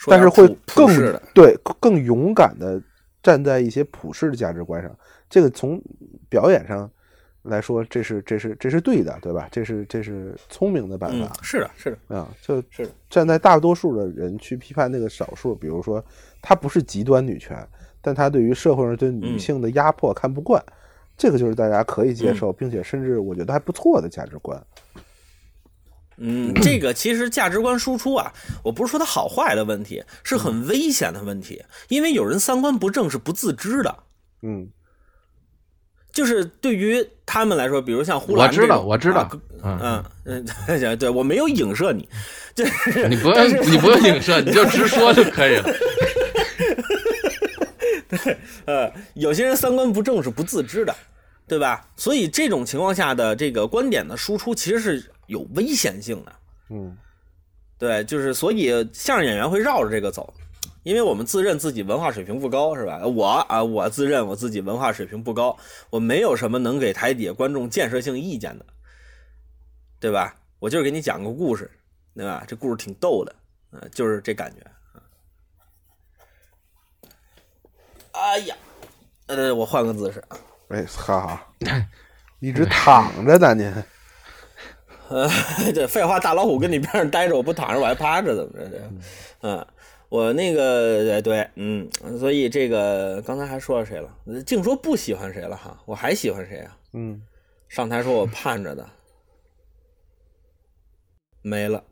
[0.06, 0.88] 但是会更
[1.34, 2.82] 对更勇敢的
[3.22, 4.90] 站在一些普世的价值观上。
[5.28, 5.80] 这个从
[6.28, 6.90] 表演上。
[7.46, 9.48] 来说，这是这是这是对的，对吧？
[9.50, 11.32] 这是这是聪明的办法。
[11.42, 16.04] 是的，是的，啊，就是站在大多数的人去批判那个少数，比如说
[16.42, 17.56] 他不是极端女权，
[18.00, 20.62] 但他对于社会上对女性的压迫看不惯，
[21.16, 24.60] 这个就是大家可以接受，并且甚至我觉得还不错的价值观。
[26.18, 28.32] 嗯，这个其实价值观输出啊，
[28.64, 33.96] 我不是说它好坏的问题，是很危险的问题，因为有人三观不正是不自知的。
[34.42, 34.68] 嗯。
[36.16, 39.30] 就是对于他们来说，比如像呼兰，我知道，我知道，
[39.62, 40.42] 嗯嗯，
[40.96, 42.08] 对，我没有影射你，
[42.54, 42.64] 就
[43.06, 45.70] 你不用，你不用影射，你就直说就可以了。
[48.08, 50.96] 对，呃，有些人三观不正是不自知的，
[51.46, 51.86] 对吧？
[51.96, 56.32] 所以这种情况下的这个观点的输出其实是有危险性的。
[56.70, 56.96] 嗯，
[57.78, 60.32] 对，就是所以相声演员会绕着这个走，
[60.86, 63.04] 因为我们自认自己文化水平不高，是吧？
[63.04, 65.58] 我啊，我自认我自己文化水平不高，
[65.90, 68.64] 我没有什么能给台底下观众建设性意见的，
[69.98, 70.36] 对吧？
[70.60, 71.68] 我就是给你讲个故事，
[72.14, 72.44] 对吧？
[72.46, 73.34] 这故事挺逗的，
[73.72, 74.60] 嗯，就是这感觉。
[78.12, 78.54] 哎呀，
[79.26, 80.38] 呃，我换个姿势啊。
[80.68, 81.52] 哎，好好，
[82.38, 83.74] 一直躺着呢，您。
[85.08, 85.28] 呃，
[85.74, 88.70] 这废话，大老虎跟你边上待着，我不躺着我还趴着，怎么着？
[88.70, 88.90] 这，
[89.42, 89.66] 嗯，
[90.16, 91.88] 我那个，对，嗯，
[92.18, 94.42] 所以这个刚才还说了谁了？
[94.46, 96.76] 净说不喜欢谁了哈，我还喜欢谁啊？
[96.94, 97.20] 嗯，
[97.68, 98.88] 上台说我盼着的，
[101.42, 101.84] 没了。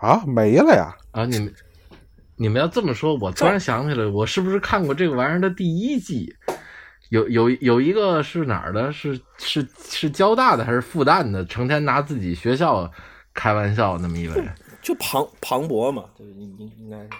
[0.00, 0.96] 啊，没了呀？
[1.10, 1.54] 啊，你们。
[2.36, 6.34] 你们要这么说，我突然想起来，我是不是看过这个玩意儿的第一季？
[7.10, 8.90] 有有有一个是哪儿的？
[8.90, 11.44] 是是是交大的还是复旦的？
[11.44, 12.90] 成天拿自己学校
[13.32, 14.34] 开玩笑，那么一位，
[14.80, 17.10] 就庞庞博嘛，就是应应应该是，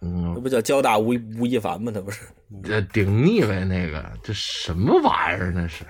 [0.00, 1.90] 嗯，那不叫交大吴吴亦凡吗？
[1.92, 2.20] 他不是，
[2.62, 5.50] 这顶腻歪那个，这什么玩意儿？
[5.52, 5.84] 那是，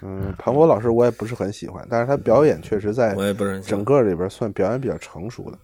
[0.00, 5.58] 嗯，庞博老师我也不是很喜欢，但是他表演确实在，我也不是整个里边算表演比较成熟的。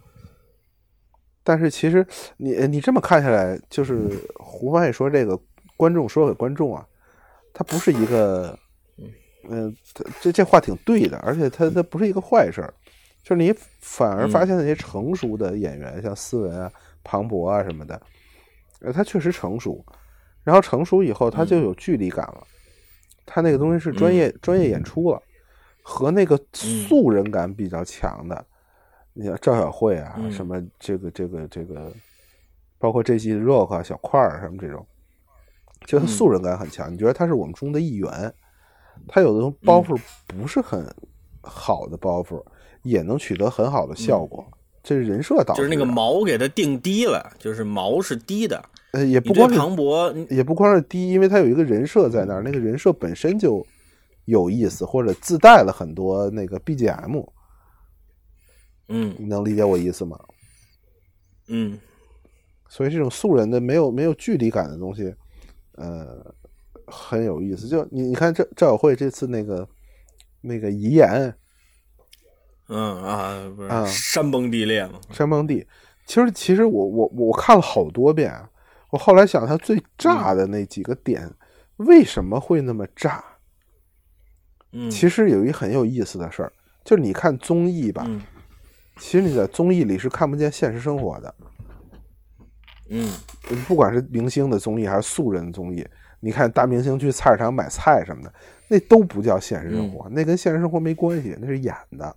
[1.43, 2.07] 但是其实
[2.37, 5.39] 你你这么看下来，就是胡翻译说这个
[5.76, 6.87] 观众说给观众啊，
[7.55, 8.57] 他不是一个，
[9.49, 9.74] 嗯，
[10.20, 12.72] 这这话挺对的，而且他他不是一个坏事儿，
[13.22, 16.70] 就是你反而发现那些成熟的演员，像思文啊、
[17.03, 18.01] 庞博啊什么的，
[18.80, 19.84] 呃，他确实成熟，
[20.44, 22.46] 然后成熟以后他就有距离感了，
[23.26, 25.22] 他那个东西是专业专业演出了，
[25.82, 28.46] 和那个素人感比较强的。
[29.12, 31.92] 你像赵小慧啊，什么这个这个这个，
[32.78, 34.86] 包括这季的 Rock 小块儿什么这种，
[35.84, 36.92] 就是素人感很强。
[36.92, 38.32] 你觉得他是我们中的一员，
[39.09, 40.94] 他有的包袱不是很
[41.42, 42.42] 好的包袱，
[42.82, 44.46] 也能取得很好的效果。
[44.83, 48.62] 这是人设导致，就是那个毛给他定低了，就是毛是低的。
[48.93, 53.64] 呃，也不光是庞博，也不光是低，因为他有一个人设在那儿，那个人设本身就
[54.24, 57.24] 有意思，或者自带了很多那个 BGM。
[58.89, 60.18] 嗯，你能理解我意思吗？
[61.47, 61.78] 嗯，
[62.68, 65.14] 所以这种素人的没有没有距离感的东西，
[65.76, 66.35] 呃，
[66.87, 67.68] 很有意思。
[67.68, 69.68] 就你你看，赵赵小慧这次那个
[70.41, 71.33] 那个遗言，
[72.71, 75.01] 嗯啊，不是山崩地裂嘛？
[75.11, 75.66] 山崩地，
[76.07, 78.33] 其实其实我我我看了好多遍，
[78.91, 81.29] 我后来想，他最炸的那几个点
[81.77, 83.25] 为什么会那么炸？
[84.73, 86.53] 嗯，其实有一很有意思的事儿，
[86.85, 88.07] 就是你看综艺吧。
[88.99, 91.35] 其实你在综艺里是看不见现实生活的，
[92.91, 93.11] 嗯，
[93.66, 95.83] 不管是明星的综艺还是素人的综艺，
[96.21, 98.33] 你看大明星去菜市场买菜什么的，
[98.68, 102.14] 那都不叫现实生活，那跟现实生活没关系，那是演的，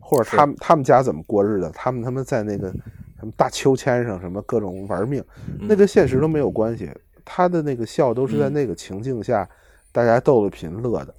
[0.00, 2.70] 或者他们他们家怎么过日子，他们他们在那个
[3.18, 5.24] 什么大秋千上什么各种玩命，
[5.60, 6.90] 那跟现实都没有关系，
[7.24, 9.48] 他的那个笑都是在那个情境下
[9.92, 11.14] 大家逗了贫乐的，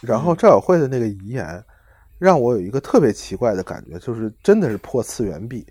[0.00, 1.64] 然后赵小慧的那个遗言。
[2.20, 5.66] 让我有一个特别奇怪的感觉，就是真的是破次元壁。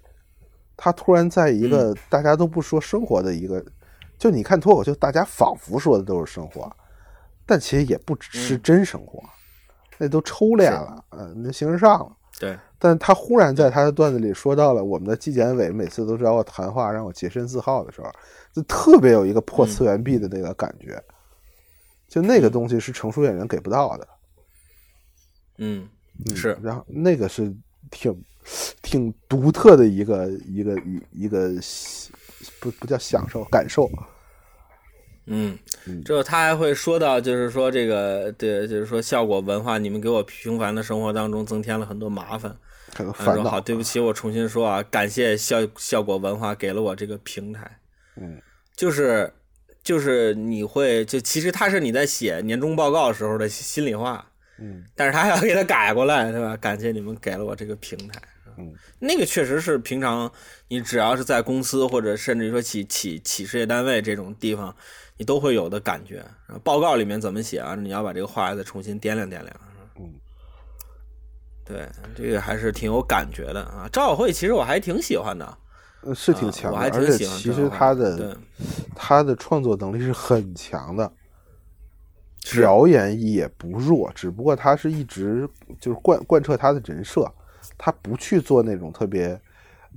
[0.75, 3.63] 他突然在一个大家都不说生活的一个，
[4.17, 6.67] 就你看脱口秀，大家仿佛说的都是生活，
[7.45, 9.23] 但其实也不只是真生活，
[9.99, 12.11] 那都抽练了，嗯，那形式上了。
[12.39, 18.09] 对，但他忽然在他的段子里说到了我们的纪检委每次都找我谈话，让我洁身自好的时候，
[18.53, 20.99] 就特别有一个破次元壁的那个感觉，
[22.07, 24.07] 就那个东西是成熟演员给不到的。
[25.57, 25.87] 嗯。
[26.35, 27.55] 是，然后那个是
[27.89, 28.13] 挺
[28.81, 31.49] 挺独特的一个一个一一个
[32.59, 33.89] 不不叫享受感受，
[35.31, 42.55] 嗯，之后他还会说到，就是说这个对，就是说效果文化，你们给我平凡的生活当中增添了很多麻烦，
[42.93, 43.49] 很多烦恼。
[43.49, 47.79] 好，对不起，我重新说啊，感谢效效果文化给了我这个平台，
[48.19, 48.41] 嗯，
[48.75, 49.31] 就是
[49.83, 54.25] 就是你会就其实他是你在写年终报告时候的心里话。
[54.61, 56.57] 嗯，但是他还要给他改过来，对吧？
[56.57, 58.21] 感谢你们给了我这个平台。
[58.57, 60.29] 嗯，那个确实是平常
[60.67, 64.75] 你只要是在公司或者甚至于说企企企事业单位这种地方，
[65.19, 66.25] 你都会有的感觉。
[66.63, 67.75] 报告里面怎么写啊？
[67.75, 69.47] 你要把这个话再重新掂量掂量。
[69.97, 70.13] 嗯，
[71.65, 73.87] 对，这个还是挺有感觉的啊。
[73.91, 75.57] 赵小慧其实我还挺喜欢的，
[76.15, 77.37] 是挺强的，我还挺喜欢。
[77.37, 78.37] 其实他的
[78.95, 81.11] 他的创作能力是很强的。
[82.53, 85.47] 表演也不弱，只不过他是一直
[85.81, 87.29] 就是贯贯彻他的人设，
[87.77, 89.39] 他不去做那种特别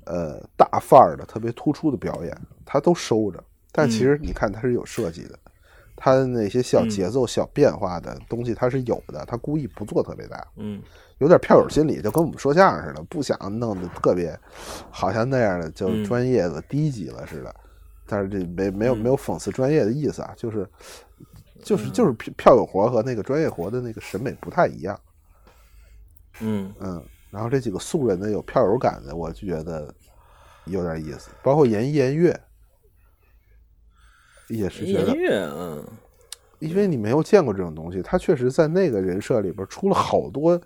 [0.05, 3.43] 呃大范儿的、特别突出的表演，他都收着。
[3.73, 5.39] 但其实你看它是有设计的，
[5.97, 10.47] 它的那些小节奏、小变化的东西它是有的，它故意不做特别大。
[10.57, 10.83] 嗯，
[11.19, 14.39] 有点票友心理，就跟我们说相声似的，不想弄得特别
[14.91, 17.55] 好像那样的就专业的低级了似的。
[18.07, 20.69] 但是这没没有没有讽刺专业的意思啊，就是
[21.65, 25.01] 就是就是票友活和那个专业活的那个审美不太一样。
[26.41, 29.95] 嗯嗯，然后这几个素人的有票友感的，我就觉得
[30.67, 32.39] 有点意思，包括严颜悦。
[34.59, 35.15] 也是觉得，
[35.57, 35.85] 嗯，
[36.59, 40.61] 因为你没有见过这种东西，他确实在那个人设里边出了好多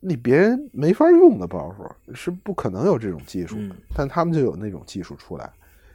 [0.00, 3.56] 你别人没法用的包袱，是不可能有这种技术，
[3.94, 5.50] 但他们就有那种技术出来，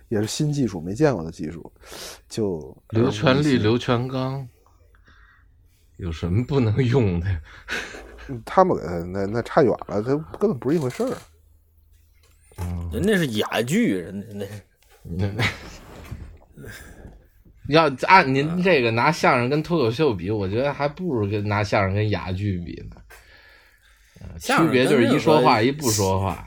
[0.09, 1.71] 也是新技术，没见过的技术，
[2.27, 4.47] 就刘全利、刘全刚
[5.97, 7.27] 有什么不能用的？
[8.43, 8.77] 他们
[9.11, 11.17] 那那差远了，他根本不是一回事儿。
[12.57, 14.47] 嗯，人那是哑剧，人家
[15.03, 15.43] 那那。
[17.69, 22.95] 要按您这个拿相声跟脱口秀比，我觉得还不如跟拿相声跟哑剧比呢。
[24.39, 26.43] 区别就是一说话一不说话。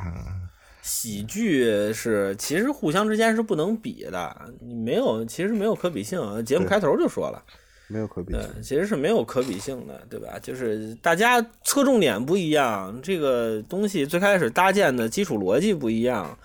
[0.82, 6.44] 喜剧是其实互相之间是不能比的，你没有其实没有可比性。
[6.44, 7.42] 节目开头就说了，
[7.88, 8.32] 没有可比。
[8.32, 10.38] 性，其实是没有可比性的，对吧？
[10.42, 16.36] 就是大家侧重点不一样，这个东西最开始搭建的基础逻辑不一样。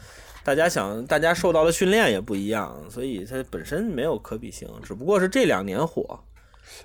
[0.44, 6.20] 大家想，大家受到的训练也不一样，所以它本身没有可比性，只不过是这两年火。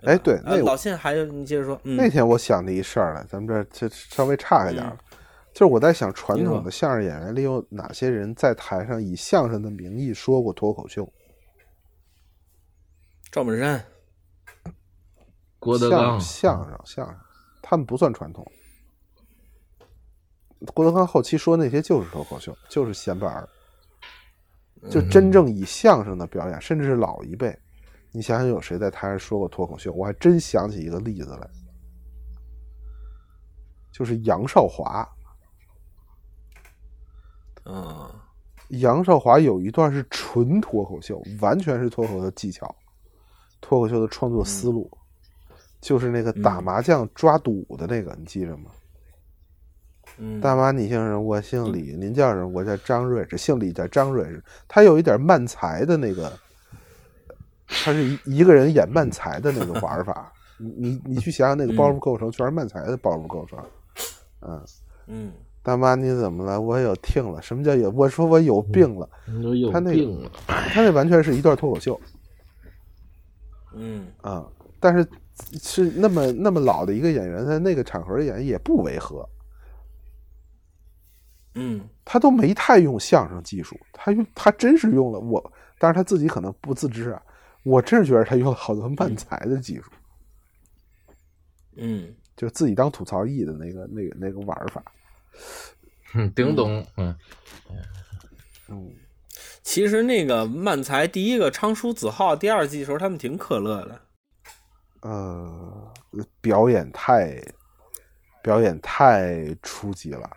[0.03, 1.81] 哎，对，那老信还有你接着说。
[1.83, 4.97] 那天我想的一事儿来，咱们这这稍微岔开点儿，
[5.53, 11.11] 就是我在想，传统的相声演员里有哪些人在台上以相声的名义说过脱口秀？
[13.31, 13.85] 赵本山、
[15.59, 17.17] 郭德纲，相声相声，
[17.61, 18.47] 他们不算传统。
[20.75, 23.49] 郭德纲后期说那些就是脱口秀，就是闲板儿，
[24.91, 27.57] 就真正以相声的表演，甚至是老一辈，
[28.11, 29.93] 你想想有谁在台上说过脱口秀？
[29.93, 31.49] 我还真想起一个例子来，
[33.93, 35.09] 就是杨少华。
[37.65, 38.11] 嗯，
[38.81, 42.75] 杨少华有一段是纯脱口秀，完全是脱口秀技巧，
[43.61, 44.91] 脱口秀的创作思路，
[45.81, 48.71] 就是那个打麻将抓赌的那个，你记着吗？
[50.41, 51.21] 大妈，你姓什么？
[51.21, 51.95] 我姓李。
[51.97, 52.49] 您叫什么？
[52.49, 54.27] 我叫张瑞，这姓李叫张瑞。
[54.67, 56.33] 他有一点慢才的那个，
[57.69, 60.33] 他是一一个人演慢才的那个玩法。
[60.57, 63.59] 你你你去想想，那个包袱构成全是慢才的包袱构成。
[64.41, 64.65] 嗯
[65.07, 66.61] 嗯，大妈，你怎么了？
[66.61, 67.41] 我有听了。
[67.41, 67.89] 什么叫有？
[67.91, 69.09] 我说我有病了。
[69.73, 72.01] 他那个，他那完全是一段脱口秀。
[73.75, 74.45] 嗯啊，
[74.81, 75.07] 但是
[75.63, 79.29] 是那么那么老的一个演员，在那个场合演也不违和。
[81.59, 87.21] 嗯，他都没太用相声技术，他用他真是用了我，但是他自己可能不自知啊。
[87.65, 89.91] 我真是觉得他用了好多慢才的技术，
[91.77, 94.83] 嗯，就自己当吐槽艺的那个那个那个玩法。
[96.15, 97.15] 嗯，顶懂，嗯
[98.69, 98.91] 嗯。
[99.63, 104.01] 其实那个慢才第一个昌叔子浩第二季的时候，他们挺可乐的。
[105.03, 105.93] 呃，
[106.41, 107.39] 表演太
[108.43, 110.31] 表演太初级了。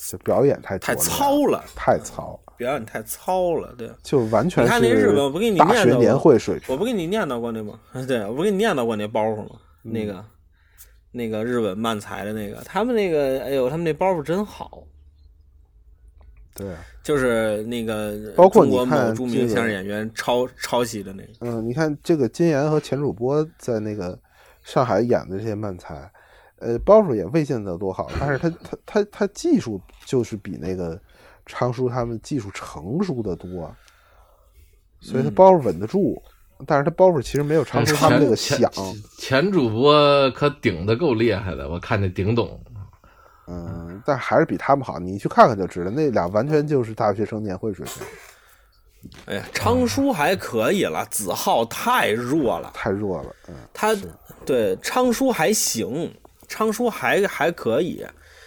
[0.00, 4.64] 这表演太太糙了，太糙了，表演太糙了，对，就完全。
[4.64, 7.80] 你看那日本，我不给你念叨过年会水平，我不给你念叨过那吗？
[8.06, 9.56] 对，我不给你念叨过那包袱吗？
[9.82, 10.24] 那个，
[11.10, 14.84] 那个日本漫才的那个，他们那个，哎呦，他们那包袱真好。
[16.54, 21.32] 对，就是那个，包括中国某著名相声演员抄抄袭的那个。
[21.40, 24.18] 嗯，你看这个金岩和钱主播在那个
[24.62, 26.10] 上海演的这些漫才。
[26.60, 31.00] 呃，包袱也未见得多好，但是他 他他他技术就是比那个
[31.46, 33.74] 昌叔他们技术成熟的多，
[35.00, 36.20] 所以他包袱稳得住。
[36.66, 38.68] 但是他包袱其实没有昌叔他们那个响。
[39.16, 42.60] 前主播可顶的够厉害的，我看那顶懂。
[43.46, 48.04] 嗯，但还是比他们好，你去看看就知道，那俩完全就是大学生年会水平。
[49.26, 53.30] 哎呀，昌叔还可以了，子浩太弱了，太弱了。
[53.46, 53.96] 嗯，他
[54.44, 56.12] 对昌叔还行。
[56.48, 58.04] 昌叔还还可以，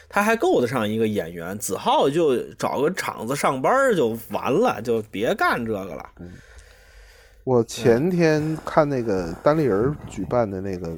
[0.09, 1.57] 他还够得上一个演员。
[1.57, 6.09] 子浩就找个厂子上班就完了，就别干这个了。
[7.43, 10.97] 我前天看那个单立人举办的那个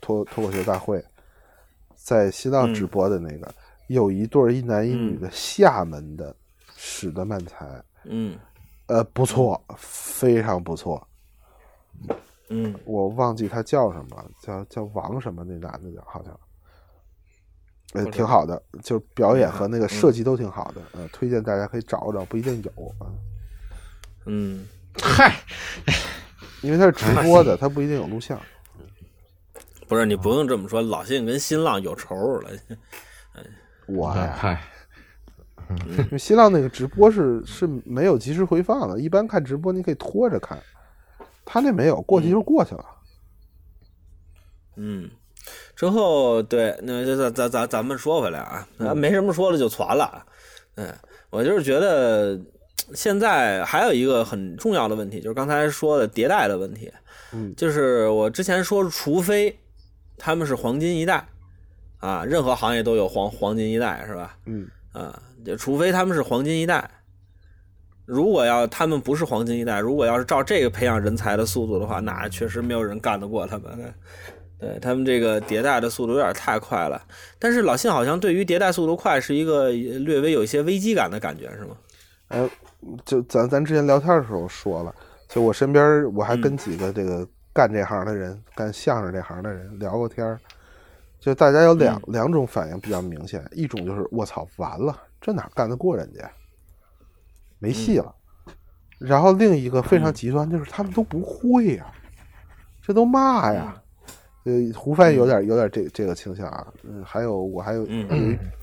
[0.00, 1.02] 脱脱口秀大会，
[1.96, 3.52] 在新浪直播的那个，
[3.88, 6.34] 有一对一男一女的厦门的
[6.76, 7.66] 史德曼才，
[8.04, 8.38] 嗯，
[8.86, 11.04] 呃，不错，非常不错。
[12.54, 16.38] 嗯，我忘记他叫什么，叫叫王什么那男的叫好像，
[17.94, 23.08] 呃，挺好的，就表演和那个设计都挺好的，呃，推荐大家可以找找，不一定有啊。
[24.26, 24.66] 嗯，
[25.00, 25.34] 嗨，
[26.60, 28.38] 因为他是直播的，他不一定有录像。
[29.88, 32.50] 不是，你不用这么说，老信跟新浪有仇了。
[33.86, 34.62] 我呀， 嗨，
[35.88, 40.58] 因为新浪那个直播是是没有及时回放的，一般看直播你可以拖着看，
[41.44, 42.84] 他那没有，过去就过去了。
[44.76, 45.10] 嗯，
[45.76, 50.24] 之后对，那咱咱咱咱们说回来啊，没什么说了就传了。
[50.76, 50.92] 嗯，
[51.30, 52.40] 我就是觉得
[52.94, 56.90] 现在还有一个很重要的问题，就是刚才说的迭代的问题。
[57.32, 59.58] 嗯，就是我之前说，除非
[60.16, 61.28] 他们是黄金一代
[61.98, 64.38] 啊，任何行业都有黄黄金一代是吧？
[64.46, 66.90] 嗯啊，就除非他们是黄金一代。
[68.04, 73.94] 如果要他们不是黄金一代，如果要是照这个培养人才的速度的话，那确实没有人干得过他们。
[74.58, 77.02] 对他们这个迭代的速度有点太快了。
[77.38, 81.76] 但是老信好像对于迭代速度快是一个略微有一些危机感的感觉，是吗？
[82.28, 82.48] 哎，
[83.04, 84.94] 就咱咱之前聊天的时候说了，
[85.28, 90.38] 就我身边我还跟几个这个干这行的人、干相声这行的人聊过天儿，
[91.18, 96.30] 就大家有两、两种反应比较明显，一种就是我操完了，这哪干得过人家，
[97.62, 98.12] 没戏了。
[98.98, 101.86] 然后另一个非常极端，就是他们都不会呀，
[102.82, 103.80] 这都骂呀？
[104.44, 106.66] 呃，胡帆有点有点这这个倾向啊。
[106.82, 107.86] 嗯，还有我还有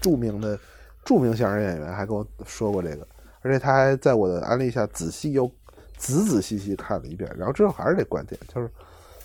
[0.01, 0.59] 著名的
[1.05, 3.07] 著名相声演员还跟我说过这个，
[3.41, 5.49] 而且他还在我的安利下仔细又
[5.95, 8.69] 仔仔细细看了一遍，然后之后还是这观点，就是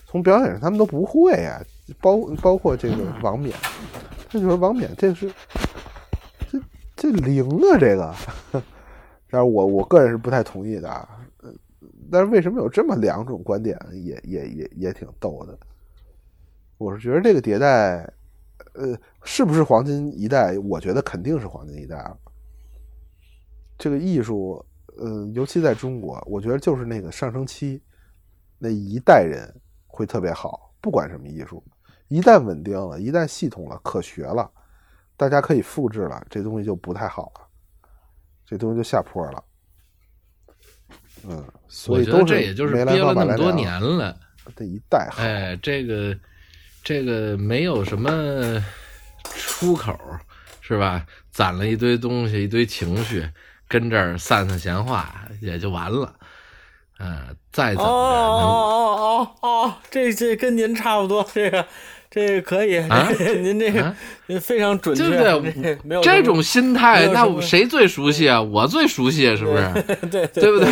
[0.06, 1.60] 从表演上他们都不会呀，
[2.00, 3.52] 包包括这个王冕，
[4.28, 5.28] 他就说王冕这是
[6.48, 6.60] 这
[6.94, 8.14] 这灵啊，这个。
[9.34, 11.08] 但是我我个人是不太同意的啊，
[12.08, 15.58] 但是为什么有这么两种观点，也也也也挺逗的。
[16.78, 18.08] 我是觉得这个迭代，
[18.74, 20.56] 呃，是不是黄金一代？
[20.60, 22.16] 我觉得肯定是黄金一代了。
[23.76, 24.64] 这个艺术，
[24.98, 27.82] 呃，尤其在中国，我觉得就是那个上升期，
[28.56, 29.52] 那一代人
[29.88, 30.72] 会特别好。
[30.80, 31.60] 不管什么艺术，
[32.06, 34.48] 一旦稳定了，一旦系统了，可学了，
[35.16, 37.40] 大家可以复制了，这东西就不太好了。
[38.46, 39.44] 这东西就下坡了，
[41.26, 44.14] 嗯，所以这也就是憋了那么多年了，
[44.54, 46.16] 这一代好，哎，这个
[46.82, 48.62] 这个没有什么
[49.24, 49.98] 出口，
[50.60, 51.06] 是吧？
[51.30, 53.28] 攒了一堆东西，一堆情绪，
[53.66, 56.14] 跟这儿散散闲话也就完了，
[56.98, 61.66] 嗯，再怎么着，哦哦哦，这这跟您差不多，这个。
[62.14, 62.78] 这个可以，
[63.42, 63.92] 您这个
[64.40, 65.76] 非常准确，对不对？
[65.82, 68.40] 没有这种心态，那谁最熟悉啊？
[68.40, 70.08] 我最熟悉，是不是？
[70.08, 70.68] 对 对不对？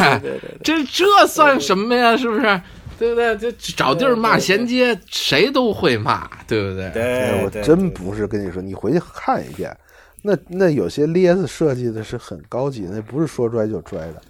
[0.62, 2.16] 这这算什么呀？
[2.16, 2.60] 是不是？
[2.97, 3.36] 对不对？
[3.36, 6.89] 就找地儿骂衔接，谁都会骂，对不对？
[6.90, 9.77] 对，我真不是跟你说，你回去看一遍，
[10.23, 14.23] 那那有些咧子设计的是很高级，那不是说拽就拽的，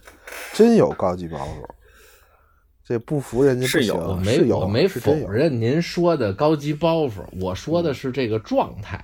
[0.55, 1.68] 真有高级包袱。
[2.93, 9.02] 这不服人家是有，我没我没否认您说的高级包袱，我说的是这个状态，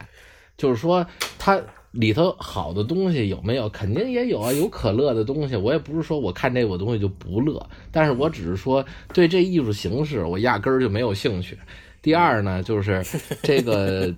[0.58, 1.06] 就是说
[1.38, 1.58] 它
[1.92, 3.66] 里头好的东西有没有？
[3.70, 5.56] 肯定也有啊，有可乐的东西。
[5.56, 8.84] 我也不是说我看这个东西就不乐，但是我只是说
[9.14, 11.56] 对这艺术形式我压根儿就没有兴趣。
[12.02, 13.02] 第二呢，就是
[13.42, 14.14] 这个，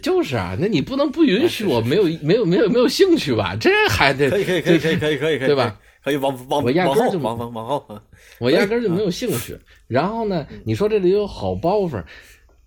[0.00, 3.54] 就是啊，那你不能不允许我没有没有没有没有兴趣吧？
[3.60, 5.78] 这还得可以可以可以可以可以可以对吧？
[6.04, 8.00] 可以往往我压根儿就往往往后，
[8.40, 9.58] 我压根儿就没有兴趣。
[9.86, 12.02] 然后呢，你说这里有好包袱，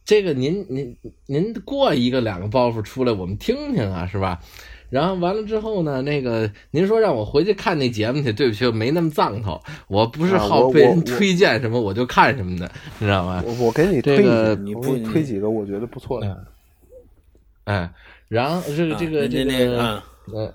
[0.06, 0.96] 这个您您
[1.26, 4.40] 您过一个两个包袱出来，我们听听啊，是吧？
[4.90, 13.42] 然后完了之后呢，那个您说让我回去看那节目去，对不起，我没那么藏头，我不是好被人推荐什么我就看什么的，你知道吗？
[13.48, 16.46] 我我给你这个，你不推几个我觉得不错的。
[17.64, 17.90] 哎，
[18.28, 20.04] 然后这个这个这个
[20.34, 20.54] 呃。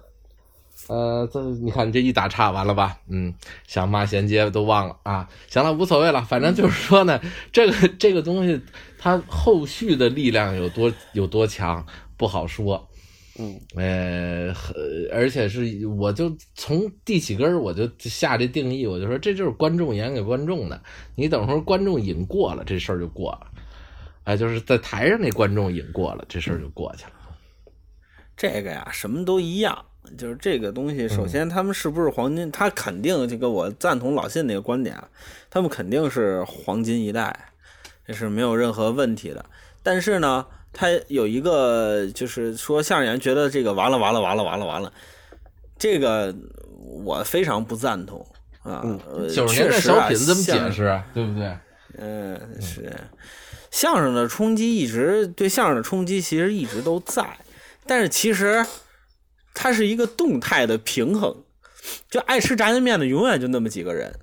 [0.88, 2.98] 呃，这你看你这一打岔完了吧？
[3.08, 3.34] 嗯，
[3.66, 5.28] 想骂衔接都忘了啊。
[5.48, 7.20] 行了，无所谓了，反正就是说呢，
[7.50, 8.60] 这个这个东西
[8.98, 11.84] 它后续的力量有多有多强
[12.16, 12.88] 不好说。
[13.38, 14.54] 嗯，呃，
[15.12, 20.82] 而且是我就从第几根我就下这定义，我就说这就是观众演给观众的。
[21.14, 23.46] 你等会儿观众瘾过了，这事儿就过了。
[24.24, 27.12] 哎，就是在台上那观众瘾过了，这事儿就过去了。
[28.36, 29.84] 这个呀，什么都一样。
[30.16, 32.50] 就是这个东西，首先他们是不是黄金？
[32.50, 34.96] 他肯定这个我赞同老信那个观点，
[35.50, 37.34] 他们肯定是黄金一代，
[38.06, 39.44] 这是没有任何问题的。
[39.82, 44.92] 但是呢，他有一个就是说相声演员觉得这个完了完了完了完了完了，
[45.78, 46.34] 这个
[47.04, 48.26] 我非常不赞同
[48.62, 48.84] 啊。
[49.32, 51.00] 九十年代小品怎么解释？
[51.14, 51.56] 对不对？
[51.98, 52.92] 嗯，是
[53.70, 57.24] 相声的冲击一直对相声的冲击其实一直都在，
[57.86, 58.64] 但是其实
[59.58, 61.42] 它是一个动态的平衡，
[62.10, 64.20] 就爱吃炸酱面的永远就那么几个人，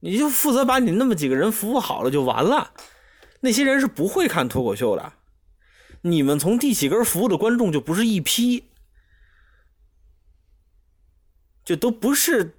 [0.00, 2.72] 你就负责把你那么几个人服务好了就完了，
[3.40, 5.12] 那些人是不会看脱口秀的，
[6.00, 8.64] 你们从第几根服务的观众就不是一批，
[11.62, 12.54] 就都不是，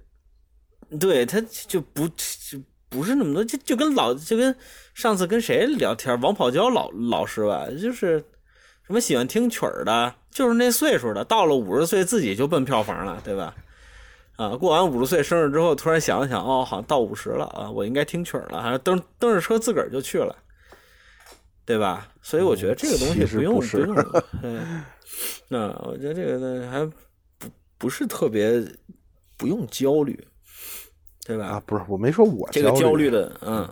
[1.00, 2.62] 对他就不就。
[2.88, 4.56] 不是那么多，就就跟老就跟
[4.94, 8.24] 上次跟谁聊天，王跑娇老老师吧，就是
[8.86, 13.54] 什么喜欢听曲儿的，就是那岁数的，到了五十岁自己就奔票房了，对吧？
[14.36, 20.36] 啊，过完五十岁生日之后，突然想了想，哦，好像到五十了啊，我应该听曲儿了，还是蹬蹬着车自个儿就去了，
[21.64, 22.08] 对吧？
[22.22, 23.96] 所以我觉得这个东西不用不用，
[24.42, 24.84] 嗯，
[25.48, 27.48] 那我觉得这个呢还不
[27.78, 28.64] 不是特别
[29.36, 30.26] 不用焦虑。
[31.24, 31.46] 对吧？
[31.46, 33.68] 啊，不是，我没说我这个焦虑的，嗯，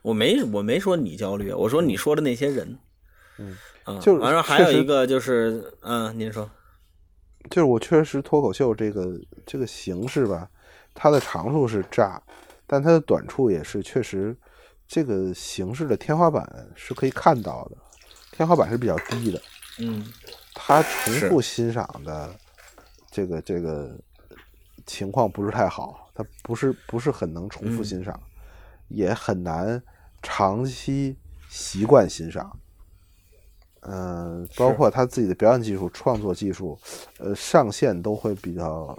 [0.00, 2.78] 我没我没说你焦虑，我说你说的那些人，
[3.36, 3.54] 嗯，
[3.86, 6.50] 啊，就完了还有一个就是，嗯，您说，
[7.48, 10.50] 就是我确实脱口秀这个这个形式吧，
[10.92, 12.22] 它的长处是炸，
[12.66, 14.36] 但它的短处也是确实
[14.86, 17.76] 这个形式的天花板是可以看到的，
[18.32, 19.40] 天花板是比较低的，
[19.78, 20.04] 嗯，
[20.54, 22.34] 它重复欣赏的
[23.10, 23.96] 这个这个
[24.84, 26.02] 情况不是太好。
[26.18, 28.18] 他不是不是很能重复欣赏，
[28.88, 29.82] 也很难
[30.22, 31.14] 长期
[31.50, 32.58] 习惯欣赏。
[33.88, 36.78] 嗯，包括他自己的表演技术、创作技术，
[37.18, 38.98] 呃，上限都会比较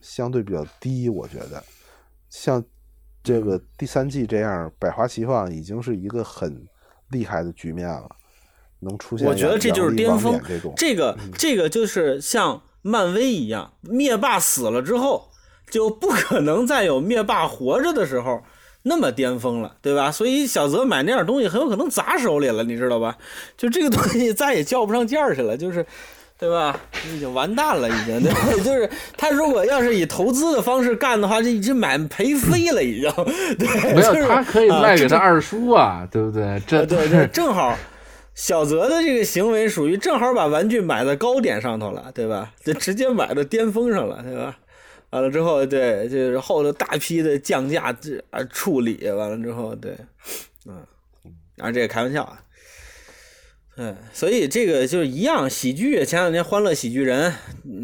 [0.00, 1.08] 相对比较低。
[1.08, 1.62] 我觉得，
[2.30, 2.62] 像
[3.22, 6.66] 这个第三季这样百花齐放，已经是一个很
[7.10, 8.08] 厉害的局面了。
[8.80, 10.40] 能出现，我觉得这就是巅峰。
[10.46, 15.28] 这种，这个这个就是像漫威一样，灭霸死了之后。
[15.70, 18.42] 就不可能再有灭霸活着的时候
[18.84, 20.10] 那么巅峰了，对吧？
[20.10, 23.16] 所以小泽买那点东西很有可能砸手里了，你知道吧？
[23.56, 25.86] 就这个东西再也叫不上价去了，就是，
[26.38, 26.78] 对吧？
[27.14, 28.38] 已经完蛋了，已经， 对吧？
[28.64, 33.10] 就是他如果要是以投资的方式干的话，这已经买赔飞了，已经。
[33.56, 36.60] 对，没有，他可以卖给他二叔啊，对不对？
[36.66, 37.78] 这对对，正好
[38.34, 42.50] 小泽的这个行为属于正好把玩具买在高点上头了，对吧？
[42.64, 44.56] 就直接买到巅峰上了，对吧？
[45.12, 49.94] 完了之后，对，就是后头大批的降价这啊处理完了之后，对，
[50.66, 50.84] 嗯，
[51.54, 52.42] 然后这个开玩笑啊，
[53.76, 57.30] 嗯，所以这个就是一样，喜剧前两天《欢乐喜剧人》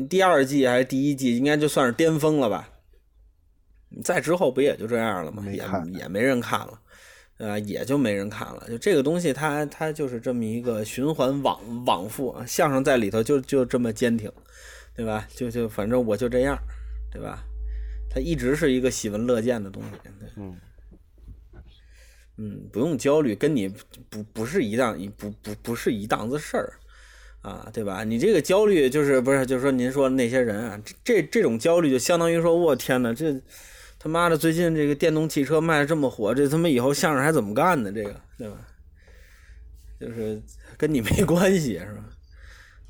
[0.09, 2.71] 第二季还是第一季，应该就算是巅峰了吧？
[4.03, 5.45] 再之后不也就这样了吗？
[5.51, 5.63] 也
[5.99, 6.81] 也没人看了，
[7.47, 8.65] 啊，也就没人看了。
[8.69, 14.33] 就这个东西，它它就是这么一个循环往往复，相声在里头就就这么坚挺，
[14.97, 15.29] 对吧？
[15.35, 16.57] 就就反正我就这样。
[17.11, 17.45] 对吧？
[18.11, 19.91] 它一直是一个喜闻乐见的东西。
[20.37, 20.57] 嗯，
[22.37, 23.69] 嗯，不用焦虑，跟你
[24.09, 26.73] 不不是一档一不不不是一档子事儿
[27.43, 28.05] 啊，对吧？
[28.05, 33.41] 你这个焦虑就是不是就是说您说那些人啊，这这种焦虑就相当于说，我天哪，这
[33.99, 37.93] 他妈的最近这个电动汽车卖的这么火，这他妈以后相声还怎么干呢？
[37.93, 38.57] 这个对吧？
[40.01, 40.41] 就是
[40.77, 42.05] 跟你没关系，是吧？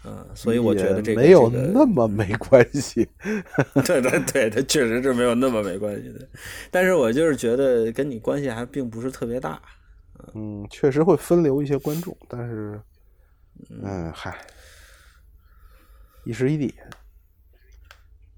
[0.04, 3.08] 嗯，所以我觉得这个没有那么没关系。
[3.84, 6.28] 对对对，它确实是没有那么没关系的。
[6.70, 9.60] 但是我就是觉得跟你关系还并不是特别大。
[10.34, 12.80] 嗯，确实会分流一些观众，但是，
[13.70, 14.36] 嗯，嗨，
[16.24, 16.74] 一时一地。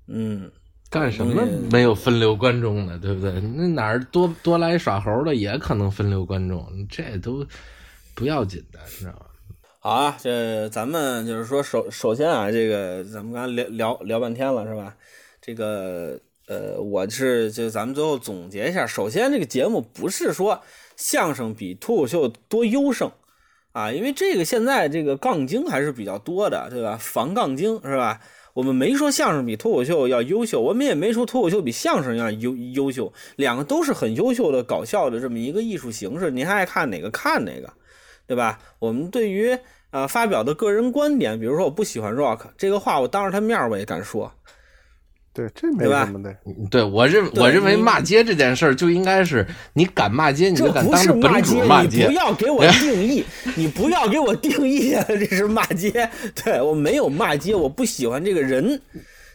[0.06, 0.50] 嗯，
[0.90, 2.98] 干什么没有分流观众呢？
[2.98, 3.40] 对不对？
[3.40, 7.46] 那哪儿多多来耍猴的也可能分流观众，这都
[8.14, 9.26] 不要紧的，你知道吗？
[9.82, 14.94] 好啊，这咱们就是说，首首先啊，这个咱们刚才聊聊聊半天了，是吧？
[15.40, 20.61] 这个呃，我是就咱们最后总结一下，首先这个节目不是说
[20.97, 23.11] 相声比脱口秀多优胜
[23.73, 26.98] 啊，因为这个现在这个杠精还是比较多的，对吧？
[27.01, 28.20] 防杠精是吧？
[28.52, 37.73] 我们没说相声比脱口秀要优秀，我们也没说脱口秀比相声要优优秀，两个都是很优秀的搞笑的这么一个艺术形式，您爱看哪个看哪个。
[38.31, 38.61] 对吧？
[38.78, 39.59] 我们对于
[39.90, 44.32] 呃发表的个人观点，比如说我不喜欢 Rock 这个话，我当着他面我也敢说。
[45.32, 46.32] 对，这没什么的。
[46.70, 52.02] 对我认我认为骂街这件事儿就应该是你敢骂街，你就敢当本主骂街。
[52.02, 53.24] 你不要给我 定义，
[53.57, 56.09] 你不要给我定义啊这是骂街。
[56.44, 58.81] 对我没有骂街，我不喜欢这个人，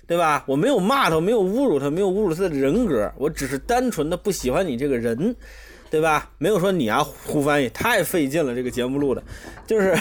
[0.07, 0.41] 对吧？
[0.47, 5.35] 我没有骂他，没有侮辱他，没有侮辱他的人格，我只是单纯的不喜欢你这个人。
[5.95, 6.29] 对吧？
[6.39, 8.53] 没有说你啊，胡翻译太费劲了。
[8.53, 9.23] 这个节目录的，
[9.65, 9.97] 就是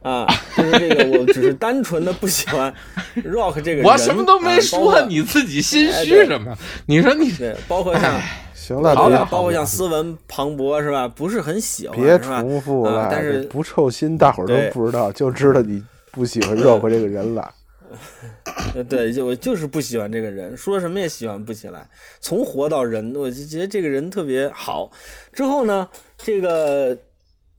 [0.00, 0.24] 啊，
[0.56, 2.72] 就是这个，我只是单纯的不喜欢
[3.24, 3.84] Rock 这个人。
[3.84, 6.56] 我什么都没说，你自己心虚什么？
[6.86, 8.14] 你说你对，包括像
[8.54, 11.08] 行了，好了包括像斯文、磅礴是吧？
[11.08, 12.16] 不是很喜欢，别？
[12.20, 15.82] 重复了，但是不臭心，大伙儿都不知道，就知道你
[16.12, 17.50] 不喜欢 Rock 这个人了。
[18.74, 21.88] 呃，对，就我就是不喜欢这个人，说什么也喜欢不起来。
[22.20, 24.90] 从活到人，我就觉得这个人特别好。
[25.32, 26.96] 之后呢，这个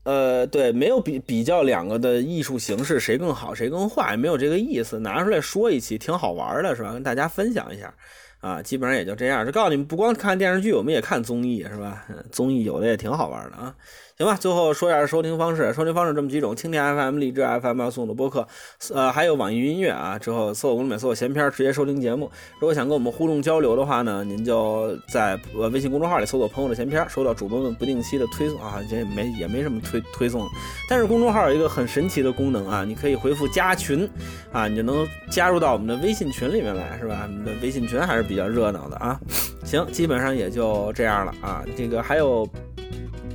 [0.04, 6.92] 呃，对，没有比比较两个的艺术形式谁更好谁更坏，没有这个意思，拿出来说一期挺好玩的，是吧？
[6.92, 7.94] 跟大家分享一下
[8.40, 9.46] 啊，基本上也就这样。
[9.46, 12.04] 就告诉你们，不光看电视剧，我们也看综艺，是吧？
[12.30, 13.74] 综艺有的也挺好玩的啊。
[14.16, 15.72] 行吧，最后说一下收听方式。
[15.72, 18.46] 收听方式这么几种：蜻蜓 FM、荔枝 FM 要送的播客，
[18.94, 20.16] 呃，还有网易云音乐啊。
[20.16, 22.30] 之后搜索“公里美”搜索“闲篇”，直接收听节目。
[22.60, 30.48] 如果想跟我们互动交流的话呢，您就在呃微信公众号里搜索“朋友的闲篇”，收到主播们不定期的推送啊，这也没也没什么推推送。
[30.88, 34.08] 但是公众号有一个很神奇的功能啊，你可以回复“加群”
[34.52, 37.22] 啊，你就能加入到我们的微信群里面来，是吧？
[37.24, 39.18] 我们的微信群还是比较热闹的啊。
[39.64, 41.64] 行，基本上也就这样了啊。
[41.76, 42.48] 这个还有。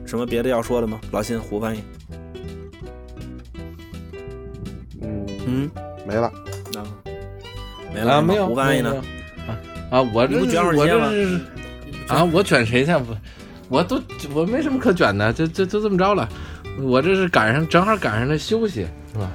[0.09, 0.99] 什么别的要说的吗？
[1.11, 1.83] 老辛胡翻译，
[5.03, 5.71] 嗯嗯，
[6.03, 6.25] 没了，
[6.75, 6.81] 啊，
[7.93, 8.91] 没了，没有胡翻译呢？
[9.47, 9.53] 啊
[9.91, 10.39] 啊，我这
[10.75, 11.39] 我这是
[12.07, 12.91] 啊，我卷谁去？
[12.97, 13.15] 不，
[13.67, 14.01] 我都
[14.33, 16.27] 我没什么可卷的，就就就这么着了。
[16.81, 19.31] 我这是赶上正好赶上了休息，是吧？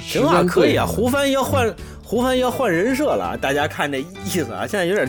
[0.00, 0.86] 行啊，可以啊。
[0.86, 5.06] 胡翻译要换胡翻译要换人设了，大家看这意思啊，现在有点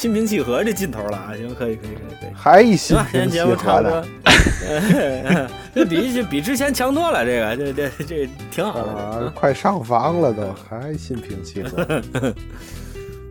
[0.00, 1.34] 心平气和这劲头了啊。
[1.36, 2.30] 行，可以，可以，可以，可以。
[2.34, 4.06] 还一心平气和的，
[5.74, 7.22] 这比比之前强多了。
[7.22, 8.80] 这个，这这这挺好
[9.20, 11.84] 的，快上房了都，还心平气和。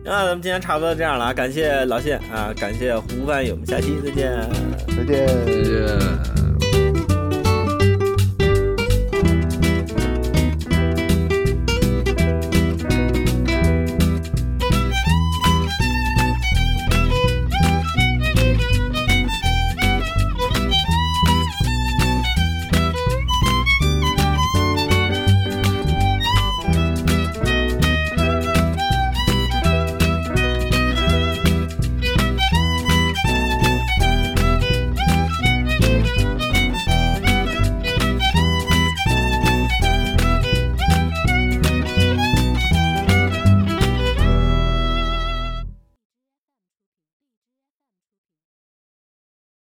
[0.04, 4.48] 那咱们今天差不多这样了啊，感谢老谢啊，感谢胡凡宇，我们下期再见，
[4.96, 6.49] 再见，再见。